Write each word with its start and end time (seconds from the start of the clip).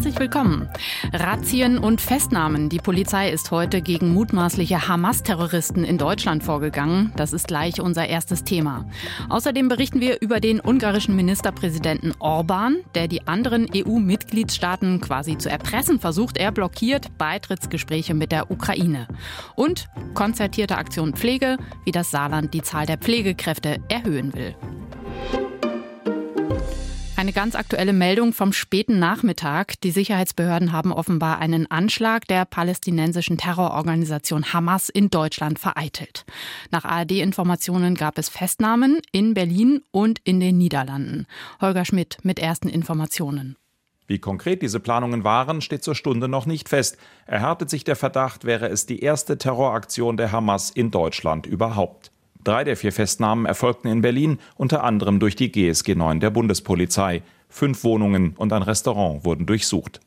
Herzlich 0.00 0.18
willkommen. 0.18 0.66
Razzien 1.12 1.76
und 1.76 2.00
Festnahmen. 2.00 2.70
Die 2.70 2.78
Polizei 2.78 3.28
ist 3.28 3.50
heute 3.50 3.82
gegen 3.82 4.14
mutmaßliche 4.14 4.88
Hamas-Terroristen 4.88 5.84
in 5.84 5.98
Deutschland 5.98 6.42
vorgegangen. 6.42 7.12
Das 7.16 7.34
ist 7.34 7.48
gleich 7.48 7.82
unser 7.82 8.08
erstes 8.08 8.42
Thema. 8.42 8.86
Außerdem 9.28 9.68
berichten 9.68 10.00
wir 10.00 10.22
über 10.22 10.40
den 10.40 10.58
ungarischen 10.58 11.16
Ministerpräsidenten 11.16 12.14
Orban, 12.18 12.78
der 12.94 13.08
die 13.08 13.28
anderen 13.28 13.66
EU-Mitgliedstaaten 13.76 15.02
quasi 15.02 15.36
zu 15.36 15.50
erpressen 15.50 16.00
versucht. 16.00 16.38
Er 16.38 16.50
blockiert 16.50 17.18
Beitrittsgespräche 17.18 18.14
mit 18.14 18.32
der 18.32 18.50
Ukraine. 18.50 19.06
Und 19.54 19.90
konzertierte 20.14 20.78
Aktion 20.78 21.12
Pflege, 21.12 21.58
wie 21.84 21.92
das 21.92 22.10
Saarland 22.10 22.54
die 22.54 22.62
Zahl 22.62 22.86
der 22.86 22.96
Pflegekräfte 22.96 23.82
erhöhen 23.90 24.32
will. 24.32 24.56
Eine 27.20 27.34
ganz 27.34 27.54
aktuelle 27.54 27.92
Meldung 27.92 28.32
vom 28.32 28.54
späten 28.54 28.98
Nachmittag. 28.98 29.78
Die 29.82 29.90
Sicherheitsbehörden 29.90 30.72
haben 30.72 30.90
offenbar 30.90 31.38
einen 31.38 31.70
Anschlag 31.70 32.26
der 32.26 32.46
palästinensischen 32.46 33.36
Terrororganisation 33.36 34.54
Hamas 34.54 34.88
in 34.88 35.10
Deutschland 35.10 35.58
vereitelt. 35.58 36.24
Nach 36.70 36.86
ARD-Informationen 36.86 37.94
gab 37.94 38.16
es 38.16 38.30
Festnahmen 38.30 39.02
in 39.12 39.34
Berlin 39.34 39.82
und 39.90 40.18
in 40.24 40.40
den 40.40 40.56
Niederlanden. 40.56 41.26
Holger 41.60 41.84
Schmidt 41.84 42.16
mit 42.22 42.38
ersten 42.38 42.70
Informationen. 42.70 43.58
Wie 44.06 44.18
konkret 44.18 44.62
diese 44.62 44.80
Planungen 44.80 45.22
waren, 45.22 45.60
steht 45.60 45.84
zur 45.84 45.94
Stunde 45.94 46.26
noch 46.26 46.46
nicht 46.46 46.70
fest. 46.70 46.96
Erhärtet 47.26 47.68
sich 47.68 47.84
der 47.84 47.96
Verdacht, 47.96 48.46
wäre 48.46 48.68
es 48.68 48.86
die 48.86 49.00
erste 49.00 49.36
Terroraktion 49.36 50.16
der 50.16 50.32
Hamas 50.32 50.70
in 50.70 50.90
Deutschland 50.90 51.44
überhaupt. 51.44 52.12
Drei 52.44 52.64
der 52.64 52.76
vier 52.76 52.92
Festnahmen 52.92 53.44
erfolgten 53.44 53.88
in 53.88 54.00
Berlin, 54.00 54.38
unter 54.56 54.82
anderem 54.82 55.20
durch 55.20 55.36
die 55.36 55.52
GSG 55.52 55.94
9 55.94 56.20
der 56.20 56.30
Bundespolizei. 56.30 57.22
Fünf 57.48 57.84
Wohnungen 57.84 58.34
und 58.36 58.52
ein 58.52 58.62
Restaurant 58.62 59.24
wurden 59.24 59.44
durchsucht. 59.44 60.00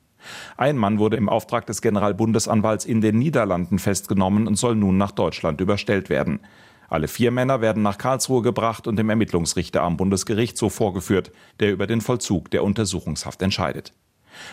Ein 0.58 0.78
Mann 0.78 1.00
wurde 1.00 1.18
im 1.18 1.30
Auftrag 1.30 1.66
des 1.68 1.82
Generalbundesanwalts 1.82 2.86
in 2.86 3.02
den 3.02 3.20
Niederlanden 3.20 3.78
festgenommen 3.78 4.48
und 4.48 4.56
soll 4.56 4.76
nun 4.76 4.98
nach 4.98 5.12
Deutschland 5.12 5.62
überstellt 5.62 6.10
werden. 6.10 6.40
Alle 6.90 7.08
vier 7.08 7.32
Männer 7.32 7.62
werden 7.62 7.84
nach 7.84 7.98
Karlsruhe 7.98 8.42
gebracht 8.42 8.88
und 8.88 8.98
dem 8.98 9.10
Ermittlungsrichter 9.10 9.82
am 9.82 9.98
Bundesgerichtshof 9.98 10.74
vorgeführt, 10.74 11.32
der 11.60 11.72
über 11.72 11.88
den 11.88 12.02
Vollzug 12.02 12.52
der 12.52 12.64
Untersuchungshaft 12.64 13.42
entscheidet. 13.42 13.94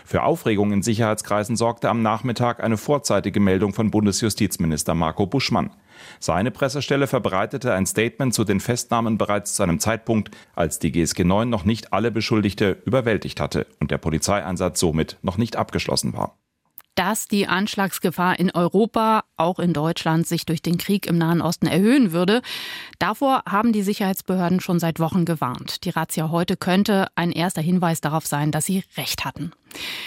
Für 0.05 0.23
Aufregung 0.23 0.73
in 0.73 0.83
Sicherheitskreisen 0.83 1.57
sorgte 1.57 1.89
am 1.89 2.03
Nachmittag 2.03 2.63
eine 2.63 2.77
vorzeitige 2.77 3.41
Meldung 3.41 3.73
von 3.73 3.91
Bundesjustizminister 3.91 4.95
Marco 4.95 5.27
Buschmann. 5.27 5.71
Seine 6.19 6.51
Pressestelle 6.51 7.07
verbreitete 7.07 7.73
ein 7.75 7.87
Statement 7.87 8.35
zu 8.35 8.45
den 8.45 8.61
Festnahmen 8.61 9.19
bereits 9.19 9.55
zu 9.55 9.63
einem 9.63 9.81
Zeitpunkt, 9.81 10.31
als 10.55 10.79
die 10.79 10.93
GSG 10.93 11.25
9 11.25 11.49
noch 11.49 11.65
nicht 11.65 11.93
alle 11.93 12.11
Beschuldigte 12.11 12.79
überwältigt 12.85 13.41
hatte 13.41 13.67
und 13.81 13.91
der 13.91 13.99
Polizeieinsatz 13.99 14.81
somit 14.81 15.19
noch 15.23 15.39
nicht 15.39 15.57
abgeschlossen 15.57 16.13
war 16.13 16.37
dass 16.95 17.29
die 17.29 17.47
Anschlagsgefahr 17.47 18.39
in 18.39 18.51
Europa, 18.51 19.25
auch 19.37 19.59
in 19.59 19.73
Deutschland, 19.73 20.27
sich 20.27 20.45
durch 20.45 20.63
den 20.63 20.79
Krieg 20.79 21.07
im 21.07 21.19
Nahen 21.19 21.41
Osten 21.41 21.67
erhöhen 21.67 22.13
würde. 22.13 22.43
Davor 22.99 23.43
haben 23.49 23.73
die 23.73 23.83
Sicherheitsbehörden 23.83 24.61
schon 24.61 24.79
seit 24.79 25.01
Wochen 25.01 25.25
gewarnt. 25.25 25.85
Die 25.85 25.91
Razzia 25.91 26.31
heute 26.31 26.57
könnte 26.57 27.09
ein 27.15 27.33
erster 27.33 27.63
Hinweis 27.63 28.01
darauf 28.01 28.27
sein, 28.27 28.53
dass 28.53 28.67
sie 28.67 28.85
recht 28.97 29.25
hatten. 29.25 29.53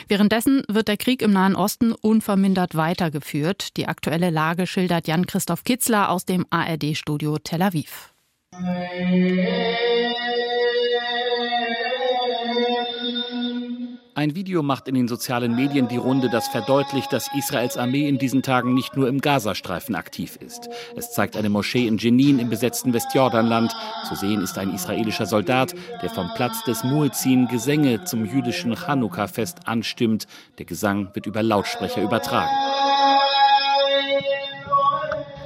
Währenddessen 0.08 0.64
wird 0.68 0.88
der 0.88 0.98
Krieg 0.98 1.22
im 1.22 1.32
Nahen 1.32 1.56
Osten 1.56 1.94
unvermindert 1.94 2.76
weitergeführt. 2.76 3.78
Die 3.78 3.88
aktuelle 3.88 4.30
Lage 4.30 4.68
schildert 4.68 5.08
Jan-Christoph 5.08 5.64
Kitzler 5.64 6.10
aus 6.10 6.26
dem 6.26 6.46
ARD-Studio 6.50 7.38
Tel 7.40 7.62
Aviv. 7.62 8.14
Ein 14.16 14.36
Video 14.36 14.62
macht 14.62 14.88
in 14.88 14.94
den 14.94 15.08
sozialen 15.08 15.56
Medien 15.56 15.88
die 15.88 15.98
Runde, 15.98 16.30
das 16.30 16.48
verdeutlicht, 16.48 17.12
dass 17.12 17.34
Israels 17.36 17.78
Armee 17.78 18.08
in 18.08 18.20
diesen 18.20 18.44
Tagen 18.44 18.76
nicht 18.76 18.96
nur 18.96 19.08
im 19.08 19.22
Gazastreifen 19.22 19.96
aktiv 19.96 20.36
ist. 20.36 20.70
Es 20.96 21.12
zeigt 21.14 21.36
eine 21.36 21.50
Moschee 21.50 21.88
in 21.88 21.98
Jenin 21.98 22.38
im 22.38 22.48
besetzten 22.48 22.94
Westjordanland. 22.94 23.76
Zu 24.08 24.14
sehen 24.14 24.42
ist 24.42 24.60
ein 24.60 24.72
israelischer 24.72 25.26
Soldat, 25.26 25.74
der 26.04 26.12
vom 26.12 26.30
Platz 26.36 26.64
des 26.64 26.84
Muezzin 26.84 27.48
Gesänge 27.48 28.04
zum 28.04 28.26
jüdischen 28.26 28.76
Chanukka-Fest 28.76 29.62
anstimmt. 29.66 30.28
Der 30.60 30.66
Gesang 30.66 31.10
wird 31.16 31.26
über 31.26 31.42
Lautsprecher 31.42 32.04
übertragen. 32.04 32.52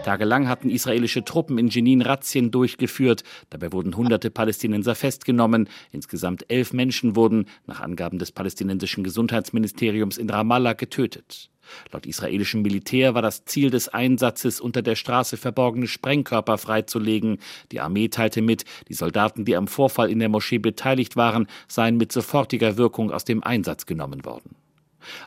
Tagelang 0.07 0.47
hatten 0.47 0.69
israelische 0.69 1.25
Truppen 1.25 1.57
in 1.57 1.67
Jenin 1.67 2.01
Razzien 2.01 2.49
durchgeführt. 2.49 3.25
Dabei 3.49 3.73
wurden 3.73 3.97
hunderte 3.97 4.31
Palästinenser 4.31 4.95
festgenommen. 4.95 5.67
Insgesamt 5.91 6.45
elf 6.49 6.71
Menschen 6.71 7.17
wurden, 7.17 7.43
nach 7.65 7.81
Angaben 7.81 8.17
des 8.17 8.31
palästinensischen 8.31 9.03
Gesundheitsministeriums 9.03 10.17
in 10.17 10.29
Ramallah, 10.29 10.75
getötet. 10.75 11.49
Laut 11.91 12.05
israelischem 12.05 12.61
Militär 12.61 13.15
war 13.15 13.21
das 13.21 13.43
Ziel 13.43 13.69
des 13.69 13.89
Einsatzes, 13.89 14.61
unter 14.61 14.81
der 14.81 14.95
Straße 14.95 15.35
verborgene 15.35 15.87
Sprengkörper 15.87 16.57
freizulegen. 16.57 17.39
Die 17.73 17.81
Armee 17.81 18.07
teilte 18.07 18.41
mit, 18.41 18.63
die 18.87 18.93
Soldaten, 18.93 19.43
die 19.43 19.57
am 19.57 19.67
Vorfall 19.67 20.09
in 20.09 20.19
der 20.19 20.29
Moschee 20.29 20.59
beteiligt 20.59 21.17
waren, 21.17 21.47
seien 21.67 21.97
mit 21.97 22.13
sofortiger 22.13 22.77
Wirkung 22.77 23.11
aus 23.11 23.25
dem 23.25 23.43
Einsatz 23.43 23.85
genommen 23.85 24.23
worden. 24.23 24.55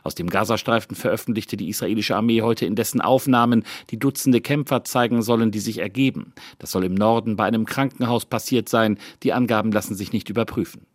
Aus 0.03 0.15
dem 0.15 0.29
Gazastreifen 0.29 0.95
veröffentlichte 0.95 1.57
die 1.57 1.69
israelische 1.69 2.15
Armee 2.15 2.41
heute 2.41 2.65
indessen 2.65 3.01
Aufnahmen, 3.01 3.63
die 3.89 3.99
Dutzende 3.99 4.41
Kämpfer 4.41 4.83
zeigen 4.83 5.21
sollen, 5.21 5.51
die 5.51 5.59
sich 5.59 5.79
ergeben. 5.79 6.33
Das 6.59 6.71
soll 6.71 6.85
im 6.85 6.95
Norden 6.95 7.35
bei 7.35 7.45
einem 7.45 7.65
Krankenhaus 7.65 8.25
passiert 8.25 8.69
sein. 8.69 8.97
Die 9.23 9.33
Angaben 9.33 9.71
lassen 9.71 9.95
sich 9.95 10.13
nicht 10.13 10.29
überprüfen. 10.29 10.85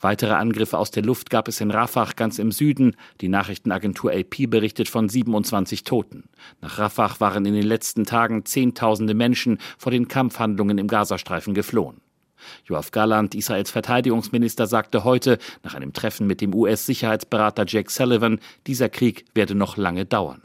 Weitere 0.00 0.32
Angriffe 0.32 0.76
aus 0.76 0.90
der 0.90 1.02
Luft 1.02 1.30
gab 1.30 1.48
es 1.48 1.60
in 1.60 1.70
Rafah 1.70 2.10
ganz 2.14 2.38
im 2.38 2.52
Süden. 2.52 2.94
Die 3.22 3.28
Nachrichtenagentur 3.28 4.12
AP 4.12 4.50
berichtet 4.50 4.88
von 4.88 5.08
27 5.08 5.84
Toten. 5.84 6.24
Nach 6.60 6.78
Rafah 6.78 7.18
waren 7.20 7.46
in 7.46 7.54
den 7.54 7.66
letzten 7.66 8.04
Tagen 8.04 8.44
Zehntausende 8.44 9.14
Menschen 9.14 9.58
vor 9.78 9.90
den 9.90 10.08
Kampfhandlungen 10.08 10.76
im 10.76 10.88
Gazastreifen 10.88 11.54
geflohen. 11.54 12.01
Joachim 12.64 12.90
Galland, 12.92 13.34
Israels 13.34 13.70
Verteidigungsminister, 13.70 14.66
sagte 14.66 15.04
heute 15.04 15.38
nach 15.62 15.74
einem 15.74 15.92
Treffen 15.92 16.26
mit 16.26 16.40
dem 16.40 16.54
US-Sicherheitsberater 16.54 17.64
Jake 17.66 17.90
Sullivan, 17.90 18.40
dieser 18.66 18.88
Krieg 18.88 19.24
werde 19.34 19.54
noch 19.54 19.76
lange 19.76 20.04
dauern. 20.04 20.40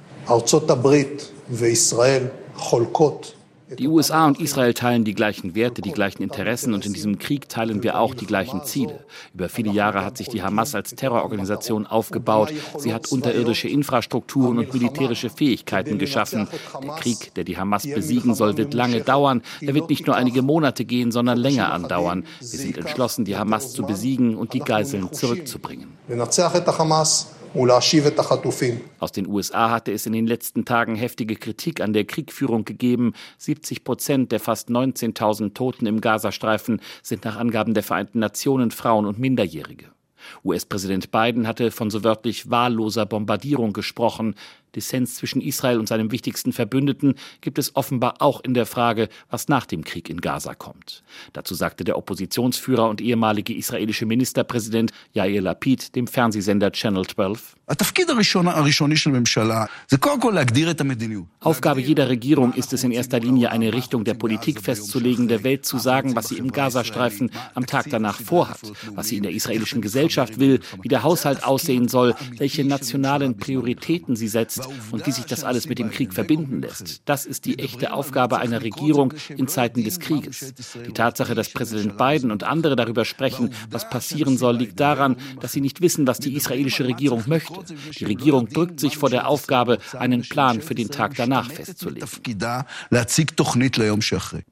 Die 3.70 3.88
USA 3.88 4.28
und 4.28 4.40
Israel 4.40 4.74
teilen 4.74 5.04
die 5.04 5.14
gleichen 5.14 5.54
Werte, 5.54 5.82
die 5.82 5.92
gleichen 5.92 6.24
Interessen 6.24 6.74
und 6.74 6.86
in 6.86 6.94
diesem 6.94 7.20
Krieg 7.20 7.50
teilen 7.50 7.84
wir 7.84 8.00
auch 8.00 8.14
die 8.14 8.26
gleichen 8.26 8.64
Ziele. 8.64 9.04
Über 9.34 9.50
viele 9.50 9.72
Jahre 9.72 10.06
hat 10.06 10.18
sich 10.18 10.30
die 10.30 10.42
Hamas 10.42 10.74
als 10.74 10.96
Terrororganisation 10.96 11.86
aufgebaut. 11.86 12.54
Sie 12.78 12.94
hat 12.94 13.12
unterirdische 13.12 13.68
Infrastrukturen 13.68 14.58
und 14.58 14.74
militärische 14.74 15.30
Fähigkeiten 15.30 15.98
geschaffen. 15.98 16.48
Der 16.82 16.96
Krieg, 16.96 17.34
der 17.36 17.44
die 17.44 17.58
Hamas 17.58 17.84
besiegen 17.84 18.36
soll, 18.36 18.58
wird 18.58 18.74
lange 18.74 19.02
dauern. 19.02 19.42
Er 19.60 19.74
wird 19.74 19.90
nicht 19.90 20.08
nur 20.08 20.16
einige 20.16 20.42
Monate 20.42 20.86
gehen, 20.86 21.12
sondern 21.12 21.38
länger 21.38 21.74
andauern. 21.74 22.24
Wir 22.40 22.48
sind 22.48 22.78
entschlossen, 22.78 23.26
die 23.26 23.36
Hamas 23.36 23.74
zu 23.74 23.84
besiegen 23.84 24.38
und 24.38 24.54
die 24.54 24.60
Geiseln 24.60 25.12
zurückzubringen. 25.12 25.98
Aus 29.00 29.12
den 29.12 29.28
USA 29.28 29.72
hatte 29.72 29.92
es 29.92 30.06
in 30.06 30.14
den 30.14 30.28
letzten 30.28 30.64
Tagen 30.64 30.96
heftige 30.96 31.36
Kritik 31.36 31.82
an 31.82 31.92
der 31.92 32.06
Kriegführung 32.06 32.66
gegeben. 32.66 33.14
70 33.40 33.84
Prozent 33.84 34.32
der 34.32 34.40
fast 34.40 34.70
19.000 34.70 35.56
Toten 35.56 35.88
im 35.88 36.00
Gazastreifen 36.00 36.82
sind 37.02 37.26
nach 37.26 37.38
Angaben 37.38 37.74
der 37.74 37.82
Vereinten 37.82 38.20
Nationen 38.20 38.70
Frauen 38.70 39.08
und 39.08 39.18
Minderjährige. 39.18 39.86
US-Präsident 40.44 41.10
Biden 41.12 41.48
hatte 41.48 41.72
von 41.72 41.90
so 41.90 42.04
wörtlich 42.04 42.50
wahlloser 42.50 43.06
Bombardierung 43.06 43.74
gesprochen. 43.74 44.36
Dissens 44.76 45.16
zwischen 45.16 45.42
Israel 45.42 45.80
und 45.80 45.88
seinem 45.88 46.12
wichtigsten 46.12 46.54
Verbündeten 46.54 47.16
gibt 47.42 47.58
es 47.58 47.76
offenbar 47.76 48.16
auch 48.20 48.42
in 48.42 48.54
der 48.54 48.66
Frage, 48.66 49.10
was 49.30 49.48
nach 49.48 49.66
dem 49.66 49.84
Krieg 49.84 50.10
in 50.10 50.22
Gaza 50.22 50.54
kommt. 50.54 51.04
Dazu 51.34 51.56
sagte 51.56 51.84
der 51.84 51.98
Oppositionsführer 51.98 52.88
und 52.90 53.02
ehemalige 53.02 53.56
israelische 53.56 54.06
Ministerpräsident 54.06 54.92
Yair 55.14 55.42
Lapid 55.42 55.96
dem 55.96 56.08
Fernsehsender 56.08 56.72
Channel 56.72 57.06
12. 57.06 57.56
Aufgabe 61.42 61.82
jeder 61.82 62.08
Regierung 62.08 62.54
ist 62.54 62.72
es 62.72 62.84
in 62.84 62.92
erster 62.92 63.20
Linie, 63.20 63.52
eine 63.52 63.74
Richtung 63.74 64.04
der 64.04 64.14
Politik 64.14 64.62
festzulegen, 64.62 65.28
der 65.28 65.44
Welt 65.44 65.66
zu 65.66 65.78
sagen, 65.78 66.16
was 66.16 66.30
sie 66.30 66.38
im 66.38 66.52
Gazastreifen 66.52 67.32
am 67.56 67.66
Tag 67.66 67.88
danach 67.90 68.22
vorhat, 68.22 68.60
was 68.96 69.10
sie 69.10 69.18
in 69.18 69.24
der 69.24 69.34
israelischen 69.34 69.82
Gesellschaft 69.82 70.40
will, 70.40 70.62
wie 70.82 70.88
der 70.88 71.04
Haushalt 71.04 71.44
aussehen 71.44 71.88
soll, 71.88 72.16
welche 72.38 72.64
nationalen 72.64 73.38
Prioritäten 73.38 74.16
sie 74.16 74.28
setzt 74.28 74.57
und 74.92 75.06
wie 75.06 75.12
sich 75.12 75.26
das 75.26 75.44
alles 75.44 75.68
mit 75.68 75.80
dem 75.80 75.90
Krieg 75.90 76.14
verbinden 76.14 76.62
lässt. 76.62 77.02
Das 77.06 77.26
ist 77.26 77.46
die 77.46 77.60
echte 77.60 77.94
Aufgabe 77.94 78.38
einer 78.40 78.62
Regierung 78.62 79.14
in 79.30 79.48
Zeiten 79.48 79.84
des 79.84 80.00
Krieges. 80.00 80.54
Die 80.86 80.94
Tatsache, 80.94 81.36
dass 81.36 81.50
Präsident 81.50 81.98
Biden 81.98 82.32
und 82.32 82.44
andere 82.44 82.76
darüber 82.76 83.06
sprechen, 83.06 83.52
was 83.70 83.90
passieren 83.90 84.38
soll, 84.38 84.58
liegt 84.58 84.80
daran, 84.80 85.18
dass 85.40 85.52
sie 85.52 85.62
nicht 85.62 85.82
wissen, 85.82 86.08
was 86.08 86.20
die 86.20 86.36
israelische 86.36 86.86
Regierung 86.86 87.24
möchte. 87.28 87.54
Die 88.00 88.06
Regierung 88.06 88.48
drückt 88.50 88.80
sich 88.80 88.98
vor 88.98 89.10
der 89.10 89.28
Aufgabe, 89.28 89.80
einen 89.98 90.22
Plan 90.22 90.62
für 90.62 90.76
den 90.76 90.90
Tag 90.90 91.16
danach 91.16 91.52
festzulegen. 91.52 92.08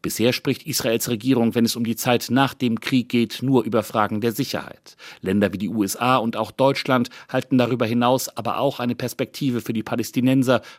Bisher 0.02 0.34
spricht 0.34 0.64
Israels 0.64 1.10
Regierung, 1.10 1.56
wenn 1.56 1.66
es 1.66 1.76
um 1.76 1.84
die 1.84 1.96
Zeit 1.96 2.28
nach 2.30 2.54
dem 2.54 2.80
Krieg 2.80 3.10
geht, 3.10 3.40
nur 3.42 3.64
über 3.64 3.84
Fragen 3.84 4.22
der 4.22 4.32
Sicherheit. 4.32 4.96
Länder 5.22 5.54
wie 5.54 5.58
die 5.58 5.70
USA 5.70 6.18
und 6.18 6.38
auch 6.38 6.52
Deutschland 6.52 7.10
halten 7.30 7.58
darüber 7.58 7.86
hinaus 7.86 8.30
aber 8.36 8.60
auch 8.60 8.80
eine 8.80 8.96
Perspektive 8.96 9.62
für 9.62 9.74
die 9.74 9.84
Palästinenser 9.84 9.95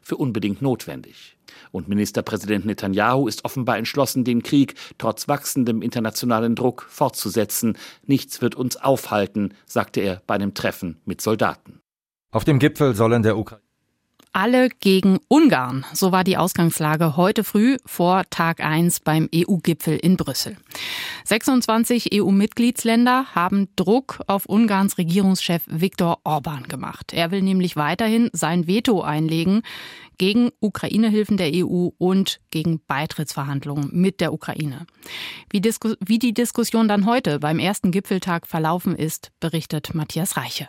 für 0.03 0.17
unbedingt 0.17 0.63
notwendig. 0.63 1.37
Und 1.71 1.89
Ministerpräsident 1.89 2.65
Netanyahu 2.65 3.29
ist 3.29 3.45
offenbar 3.45 3.79
entschlossen, 3.79 4.25
den 4.25 4.43
Krieg 4.43 4.75
trotz 4.99 5.29
wachsendem 5.29 5.83
internationalen 5.83 6.55
Druck 6.55 6.87
fortzusetzen. 6.89 7.77
Nichts 8.05 8.41
wird 8.43 8.55
uns 8.55 8.77
aufhalten, 8.77 9.55
sagte 9.67 10.01
er 10.01 10.23
bei 10.27 10.35
einem 10.35 10.55
Treffen 10.55 11.01
mit 11.05 11.21
Soldaten. 11.21 11.81
Auf 12.33 12.45
dem 12.45 12.59
Gipfel 12.59 12.95
sollen 12.95 13.23
der 13.23 13.39
Ukraine 13.39 13.66
alle 14.37 14.69
gegen 14.69 15.19
Ungarn. 15.29 15.87
So 15.95 16.13
war 16.13 16.23
die 16.23 16.37
Ausgangslage 16.37 17.17
heute 17.17 17.43
früh 17.43 17.79
vor 17.87 18.25
Tag 18.29 18.61
1 18.61 19.01
beim 19.01 19.31
EU-Gipfel 19.35 19.97
in 19.97 20.19
Brüssel. 20.19 20.59
26 21.25 22.11
EU-Mitgliedsländer 22.13 23.35
haben 23.35 23.69
Druck 23.77 24.21
auf 24.27 24.45
Ungarns 24.45 24.99
Regierungschef 24.99 25.63
Viktor 25.69 26.19
Orban 26.25 26.65
gemacht. 26.65 27.15
Er 27.15 27.31
will 27.31 27.41
nämlich 27.41 27.77
weiterhin 27.77 28.29
sein 28.35 28.67
Veto 28.67 29.01
einlegen 29.01 29.63
gegen 30.19 30.51
Ukraine-Hilfen 30.61 31.39
der 31.39 31.53
EU 31.55 31.89
und 31.97 32.41
gegen 32.51 32.83
Beitrittsverhandlungen 32.87 33.89
mit 33.93 34.21
der 34.21 34.35
Ukraine. 34.35 34.87
Wie, 35.49 35.63
wie 35.63 36.19
die 36.19 36.35
Diskussion 36.35 36.89
dann 36.89 37.07
heute 37.07 37.39
beim 37.39 37.59
ersten 37.59 37.91
Gipfeltag 37.91 38.47
verlaufen 38.47 38.97
ist, 38.97 39.31
berichtet 39.41 39.95
Matthias 39.95 40.37
Reiche. 40.37 40.69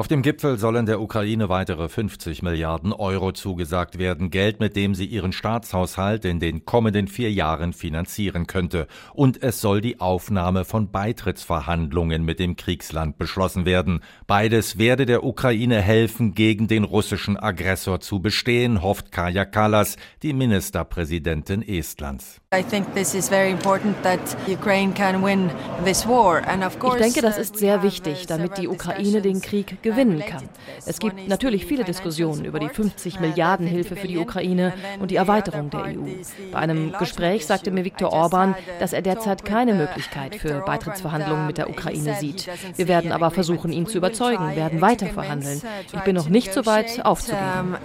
Auf 0.00 0.08
dem 0.08 0.22
Gipfel 0.22 0.56
sollen 0.56 0.86
der 0.86 0.98
Ukraine 0.98 1.50
weitere 1.50 1.86
50 1.86 2.40
Milliarden 2.40 2.94
Euro 2.94 3.32
zugesagt 3.32 3.98
werden, 3.98 4.30
Geld, 4.30 4.58
mit 4.58 4.74
dem 4.74 4.94
sie 4.94 5.04
ihren 5.04 5.30
Staatshaushalt 5.30 6.24
in 6.24 6.40
den 6.40 6.64
kommenden 6.64 7.06
vier 7.06 7.30
Jahren 7.30 7.74
finanzieren 7.74 8.46
könnte. 8.46 8.86
Und 9.12 9.42
es 9.42 9.60
soll 9.60 9.82
die 9.82 10.00
Aufnahme 10.00 10.64
von 10.64 10.90
Beitrittsverhandlungen 10.90 12.24
mit 12.24 12.38
dem 12.38 12.56
Kriegsland 12.56 13.18
beschlossen 13.18 13.66
werden. 13.66 14.00
Beides 14.26 14.78
werde 14.78 15.04
der 15.04 15.22
Ukraine 15.22 15.82
helfen, 15.82 16.32
gegen 16.34 16.66
den 16.66 16.84
russischen 16.84 17.36
Aggressor 17.36 18.00
zu 18.00 18.20
bestehen, 18.20 18.80
hofft 18.80 19.12
Kaja 19.12 19.44
Kallas, 19.44 19.98
die 20.22 20.32
Ministerpräsidentin 20.32 21.60
Estlands. 21.60 22.40
Ich 22.52 22.66
denke, 22.66 22.90
das 22.96 23.14
ist 27.38 27.56
sehr 27.56 27.82
wichtig, 27.84 28.26
damit 28.26 28.58
die 28.58 28.66
Ukraine 28.66 29.22
den 29.22 29.40
Krieg 29.40 29.80
gewinnen 29.84 30.18
kann. 30.18 30.48
Es 30.84 30.98
gibt 30.98 31.28
natürlich 31.28 31.64
viele 31.64 31.84
Diskussionen 31.84 32.44
über 32.44 32.58
die 32.58 32.68
50 32.68 33.20
Milliarden 33.20 33.68
Hilfe 33.68 33.94
für 33.94 34.08
die 34.08 34.18
Ukraine 34.18 34.72
und 34.98 35.12
die 35.12 35.16
Erweiterung 35.16 35.70
der 35.70 35.84
EU. 35.84 36.06
Bei 36.50 36.58
einem 36.58 36.92
Gespräch 36.98 37.46
sagte 37.46 37.70
mir 37.70 37.84
Viktor 37.84 38.12
Orban, 38.12 38.56
dass 38.80 38.92
er 38.92 39.02
derzeit 39.02 39.44
keine 39.44 39.74
Möglichkeit 39.74 40.34
für 40.34 40.62
Beitrittsverhandlungen 40.62 41.46
mit 41.46 41.56
der 41.56 41.70
Ukraine 41.70 42.16
sieht. 42.18 42.48
Wir 42.74 42.88
werden 42.88 43.12
aber 43.12 43.30
versuchen, 43.30 43.70
ihn 43.70 43.86
zu 43.86 43.98
überzeugen, 43.98 44.56
werden 44.56 44.80
weiter 44.80 45.06
verhandeln. 45.06 45.62
Ich 45.92 46.00
bin 46.00 46.16
noch 46.16 46.28
nicht 46.28 46.52
so 46.52 46.66
weit 46.66 47.06
aufzugeben. 47.06 47.76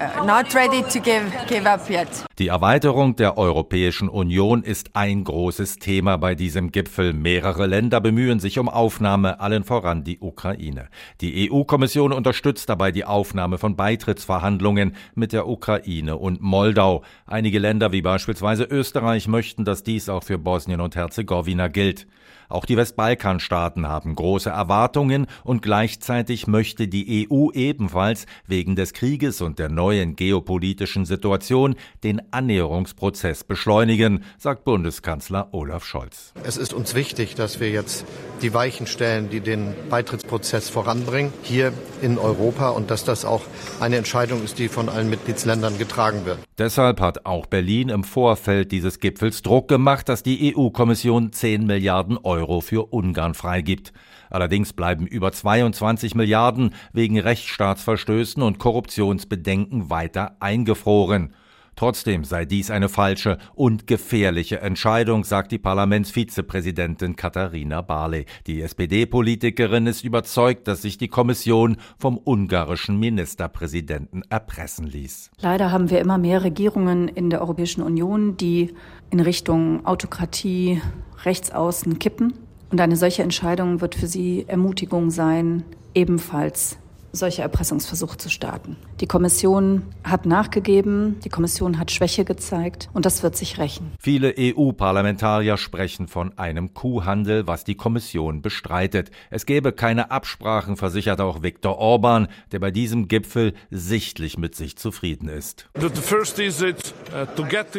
Die 2.40 2.48
Erweiterung 2.48 3.16
der 3.16 3.38
Europäischen 3.38 4.10
Union 4.10 4.55
ist 4.63 4.96
ein 4.96 5.24
großes 5.24 5.78
Thema 5.78 6.18
bei 6.18 6.36
diesem 6.36 6.72
Gipfel. 6.72 7.13
Mehrere 7.13 7.68
Länder 7.68 8.00
bemühen 8.00 8.40
sich 8.40 8.60
um 8.60 8.69
Aufnahme, 8.69 9.40
allen 9.40 9.63
voran 9.63 10.04
die 10.04 10.19
Ukraine. 10.19 10.90
Die 11.22 11.50
EU-Kommission 11.50 11.86
Kommission 11.86 12.13
unterstützt 12.13 12.68
dabei 12.68 12.92
die 12.92 13.06
Aufnahme 13.06 13.57
von 13.57 13.75
Beitrittsverhandlungen 13.75 14.96
mit 15.13 15.34
der 15.34 15.48
Ukraine 15.48 16.18
und 16.18 16.42
Moldau. 16.42 17.04
Einige 17.25 17.60
Länder 17.60 17.92
wie 17.92 18.02
beispielsweise 18.02 18.63
Österreich 18.63 19.28
möchten, 19.28 19.66
dass 19.66 19.84
dies 19.84 20.10
auch 20.10 20.24
für 20.24 20.38
Bosnien 20.38 20.81
und 20.81 20.96
Herzegowina 20.96 21.68
gilt. 21.68 22.07
Auch 22.50 22.65
die 22.65 22.77
Westbalkanstaaten 22.77 23.88
haben 23.88 24.15
große 24.15 24.50
Erwartungen 24.50 25.25
und 25.44 25.62
gleichzeitig 25.62 26.47
möchte 26.47 26.88
die 26.88 27.27
EU 27.30 27.50
ebenfalls 27.51 28.27
wegen 28.47 28.75
des 28.75 28.94
Krieges 28.94 29.42
und 29.42 29.57
der 29.57 29.69
neuen 29.69 30.15
geopolitischen 30.15 31.06
Situation 31.06 31.75
den 32.03 32.21
Annäherungsprozess 32.31 33.44
beschleunigen, 33.44 34.24
sagt 34.38 34.63
Bundeskanzler 34.63 35.50
Olaf 35.51 35.86
Scholz. 35.86 36.33
Es 36.44 36.57
ist 36.57 36.74
uns 36.74 36.94
wichtig, 36.94 37.33
dass 37.36 37.59
wir 37.59 37.71
jetzt 37.71 38.06
die 38.42 38.53
Weichen 38.53 38.86
stellen, 38.86 39.30
die 39.30 39.39
den 39.39 39.74
Beitrittsprozess 39.89 40.69
voranbringen, 40.69 41.33
hier 41.42 41.74
in 42.01 42.19
Europa 42.19 42.69
und 42.69 42.92
dass 42.92 43.03
das 43.03 43.25
auch 43.25 43.42
eine 43.80 43.97
Entscheidung 43.97 44.44
ist, 44.44 44.59
die 44.59 44.68
von 44.68 44.89
allen 44.89 45.09
Mitgliedsländern 45.09 45.80
getragen 45.80 46.25
wird. 46.25 46.38
Deshalb 46.57 47.01
hat 47.01 47.25
auch 47.25 47.47
Berlin 47.47 47.89
im 47.89 48.03
Vorfeld 48.03 48.71
dieses 48.71 49.00
Gipfels 49.00 49.42
Druck 49.42 49.68
gemacht, 49.68 50.07
dass 50.09 50.21
die 50.24 50.56
EU-Kommission 50.56 51.33
10 51.33 51.65
Milliarden 51.65 52.18
Euro 52.18 52.35
Euro 52.36 52.60
für 52.60 52.92
Ungarn 52.94 53.34
freigibt. 53.34 53.94
Allerdings 54.30 54.74
bleiben 54.74 55.08
über 55.08 55.32
22 55.32 56.16
Milliarden 56.16 56.76
wegen 56.92 57.18
Rechtsstaatsverstößen 57.18 58.44
und 58.44 58.60
Korruptionsbedenken 58.60 59.90
weiter 59.90 60.36
eingefroren. 60.42 61.34
Trotzdem 61.75 62.24
sei 62.24 62.45
dies 62.45 62.72
eine 62.72 62.89
falsche 62.89 63.38
und 63.54 63.88
gefährliche 63.88 64.62
Entscheidung, 64.62 65.24
sagt 65.24 65.51
die 65.51 65.57
Parlamentsvizepräsidentin 65.57 67.16
Katharina 67.16 67.81
Barley. 67.81 68.25
Die 68.48 68.62
SPD-Politikerin 68.62 69.88
ist 69.88 70.04
überzeugt, 70.04 70.68
dass 70.68 70.81
sich 70.81 70.98
die 70.98 71.10
Kommission 71.10 71.77
vom 71.98 72.18
ungarischen 72.18 73.00
Ministerpräsidenten 73.00 74.24
erpressen 74.30 74.88
ließ. 74.88 75.31
Leider 75.39 75.72
haben 75.72 75.89
wir 75.89 76.00
immer 76.00 76.18
mehr 76.18 76.44
Regierungen 76.44 77.07
in 77.07 77.30
der 77.30 77.42
Europäischen 77.42 77.81
Union, 77.81 78.38
die 78.38 78.74
in 79.10 79.19
Richtung 79.19 79.86
Autokratie, 79.86 80.81
Rechtsaußen 81.24 82.00
kippen. 82.00 82.33
Und 82.71 82.81
eine 82.81 82.95
solche 82.95 83.24
Entscheidung 83.24 83.81
wird 83.81 83.95
für 83.95 84.07
sie 84.07 84.45
Ermutigung 84.48 85.10
sein, 85.10 85.63
ebenfalls 85.94 86.78
solche 87.16 87.42
Erpressungsversuche 87.42 88.18
zu 88.18 88.30
starten. 88.30 88.76
Die 89.00 89.08
Kommission 89.08 89.84
hat 90.04 90.26
nachgegeben, 90.26 91.20
die 91.24 91.30
Kommission 91.30 91.80
hat 91.80 91.92
Schwäche 91.92 92.26
gezeigt 92.26 92.90
und 92.94 93.06
das 93.06 93.24
wird 93.24 93.36
sich 93.36 93.58
rächen. 93.58 93.92
Viele 94.00 94.34
EU-Parlamentarier 94.38 95.58
sprechen 95.58 96.08
von 96.08 96.38
einem 96.38 96.74
Kuhhandel, 96.74 97.48
was 97.48 97.64
die 97.64 97.76
Kommission 97.76 98.42
bestreitet. 98.42 99.12
Es 99.30 99.46
gäbe 99.46 99.72
keine 99.72 100.12
Absprachen, 100.12 100.78
versichert 100.78 101.22
auch 101.22 101.42
Viktor 101.44 101.78
Orban, 101.78 102.28
der 102.52 102.60
bei 102.60 102.72
diesem 102.72 103.08
Gipfel 103.08 103.54
sichtlich 103.72 104.38
mit 104.38 104.56
sich 104.56 104.78
zufrieden 104.78 105.30
ist. 105.30 105.68
Uh, 105.78 105.90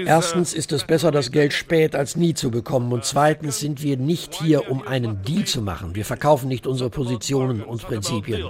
Erstens 0.06 0.54
ist 0.54 0.72
es 0.72 0.84
besser, 0.84 1.10
das 1.10 1.30
Geld 1.30 1.52
spät 1.52 1.94
als 1.94 2.16
nie 2.16 2.34
zu 2.34 2.50
bekommen 2.50 2.92
und 2.92 3.04
zweitens 3.04 3.58
sind 3.58 3.82
wir 3.82 3.96
nicht 3.96 4.34
hier, 4.34 4.70
um 4.70 4.86
einen 4.86 5.22
Deal 5.22 5.44
zu 5.44 5.62
machen. 5.62 5.94
Wir 5.94 6.04
verkaufen 6.04 6.48
nicht 6.48 6.66
unsere 6.66 6.90
Positionen 6.90 7.62
und 7.62 7.82
Prinzipien 7.82 8.44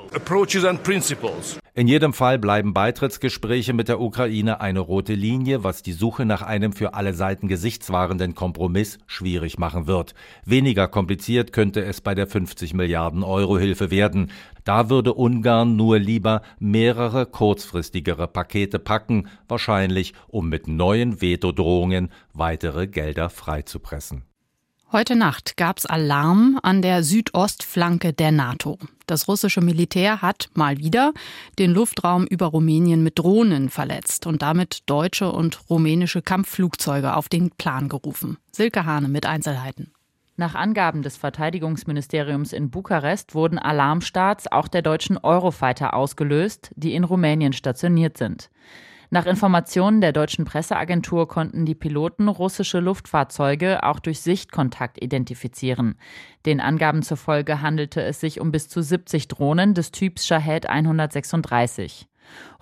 and 0.76 0.82
principles. 0.82 1.58
In 1.74 1.88
jedem 1.88 2.12
Fall 2.14 2.38
bleiben 2.38 2.72
Beitrittsgespräche 2.72 3.74
mit 3.74 3.88
der 3.88 4.00
Ukraine 4.00 4.60
eine 4.60 4.80
rote 4.80 5.12
Linie, 5.14 5.62
was 5.62 5.82
die 5.82 5.92
Suche 5.92 6.24
nach 6.24 6.40
einem 6.40 6.72
für 6.72 6.94
alle 6.94 7.12
Seiten 7.12 7.48
gesichtswahrenden 7.48 8.34
Kompromiss 8.34 8.98
schwierig 9.06 9.58
machen 9.58 9.86
wird. 9.86 10.14
Weniger 10.44 10.88
kompliziert 10.88 11.52
könnte 11.52 11.84
es 11.84 12.00
bei 12.00 12.14
der 12.14 12.26
50 12.26 12.72
Milliarden 12.72 13.22
Euro 13.22 13.58
Hilfe 13.58 13.90
werden. 13.90 14.30
Da 14.64 14.88
würde 14.88 15.12
Ungarn 15.12 15.76
nur 15.76 15.98
lieber 15.98 16.40
mehrere 16.58 17.26
kurzfristigere 17.26 18.26
Pakete 18.26 18.78
packen, 18.78 19.28
wahrscheinlich 19.46 20.14
um 20.28 20.48
mit 20.48 20.68
neuen 20.68 21.20
Vetodrohungen 21.20 22.10
weitere 22.32 22.86
Gelder 22.86 23.28
freizupressen. 23.28 24.24
Heute 24.92 25.16
Nacht 25.16 25.56
gab 25.56 25.78
es 25.78 25.86
Alarm 25.86 26.60
an 26.62 26.80
der 26.80 27.02
Südostflanke 27.02 28.12
der 28.12 28.30
NATO. 28.30 28.78
Das 29.08 29.26
russische 29.26 29.60
Militär 29.60 30.22
hat 30.22 30.48
mal 30.54 30.78
wieder 30.78 31.12
den 31.58 31.72
Luftraum 31.72 32.24
über 32.24 32.46
Rumänien 32.46 33.02
mit 33.02 33.18
Drohnen 33.18 33.68
verletzt 33.68 34.28
und 34.28 34.42
damit 34.42 34.88
deutsche 34.88 35.32
und 35.32 35.68
rumänische 35.68 36.22
Kampfflugzeuge 36.22 37.16
auf 37.16 37.28
den 37.28 37.50
Plan 37.50 37.88
gerufen. 37.88 38.38
Silke 38.52 38.84
Hane 38.84 39.08
mit 39.08 39.26
Einzelheiten. 39.26 39.90
Nach 40.36 40.54
Angaben 40.54 41.02
des 41.02 41.16
Verteidigungsministeriums 41.16 42.52
in 42.52 42.70
Bukarest 42.70 43.34
wurden 43.34 43.58
Alarmstarts 43.58 44.46
auch 44.52 44.68
der 44.68 44.82
deutschen 44.82 45.18
Eurofighter 45.18 45.94
ausgelöst, 45.94 46.70
die 46.76 46.94
in 46.94 47.02
Rumänien 47.02 47.54
stationiert 47.54 48.16
sind. 48.16 48.50
Nach 49.10 49.26
Informationen 49.26 50.00
der 50.00 50.12
deutschen 50.12 50.44
Presseagentur 50.44 51.28
konnten 51.28 51.64
die 51.64 51.74
Piloten 51.74 52.28
russische 52.28 52.80
Luftfahrzeuge 52.80 53.84
auch 53.84 54.00
durch 54.00 54.20
Sichtkontakt 54.20 55.02
identifizieren. 55.02 55.96
Den 56.44 56.60
Angaben 56.60 57.02
zufolge 57.02 57.62
handelte 57.62 58.02
es 58.02 58.20
sich 58.20 58.40
um 58.40 58.50
bis 58.50 58.68
zu 58.68 58.82
70 58.82 59.28
Drohnen 59.28 59.74
des 59.74 59.92
Typs 59.92 60.26
Shahed 60.26 60.68
136. 60.68 62.08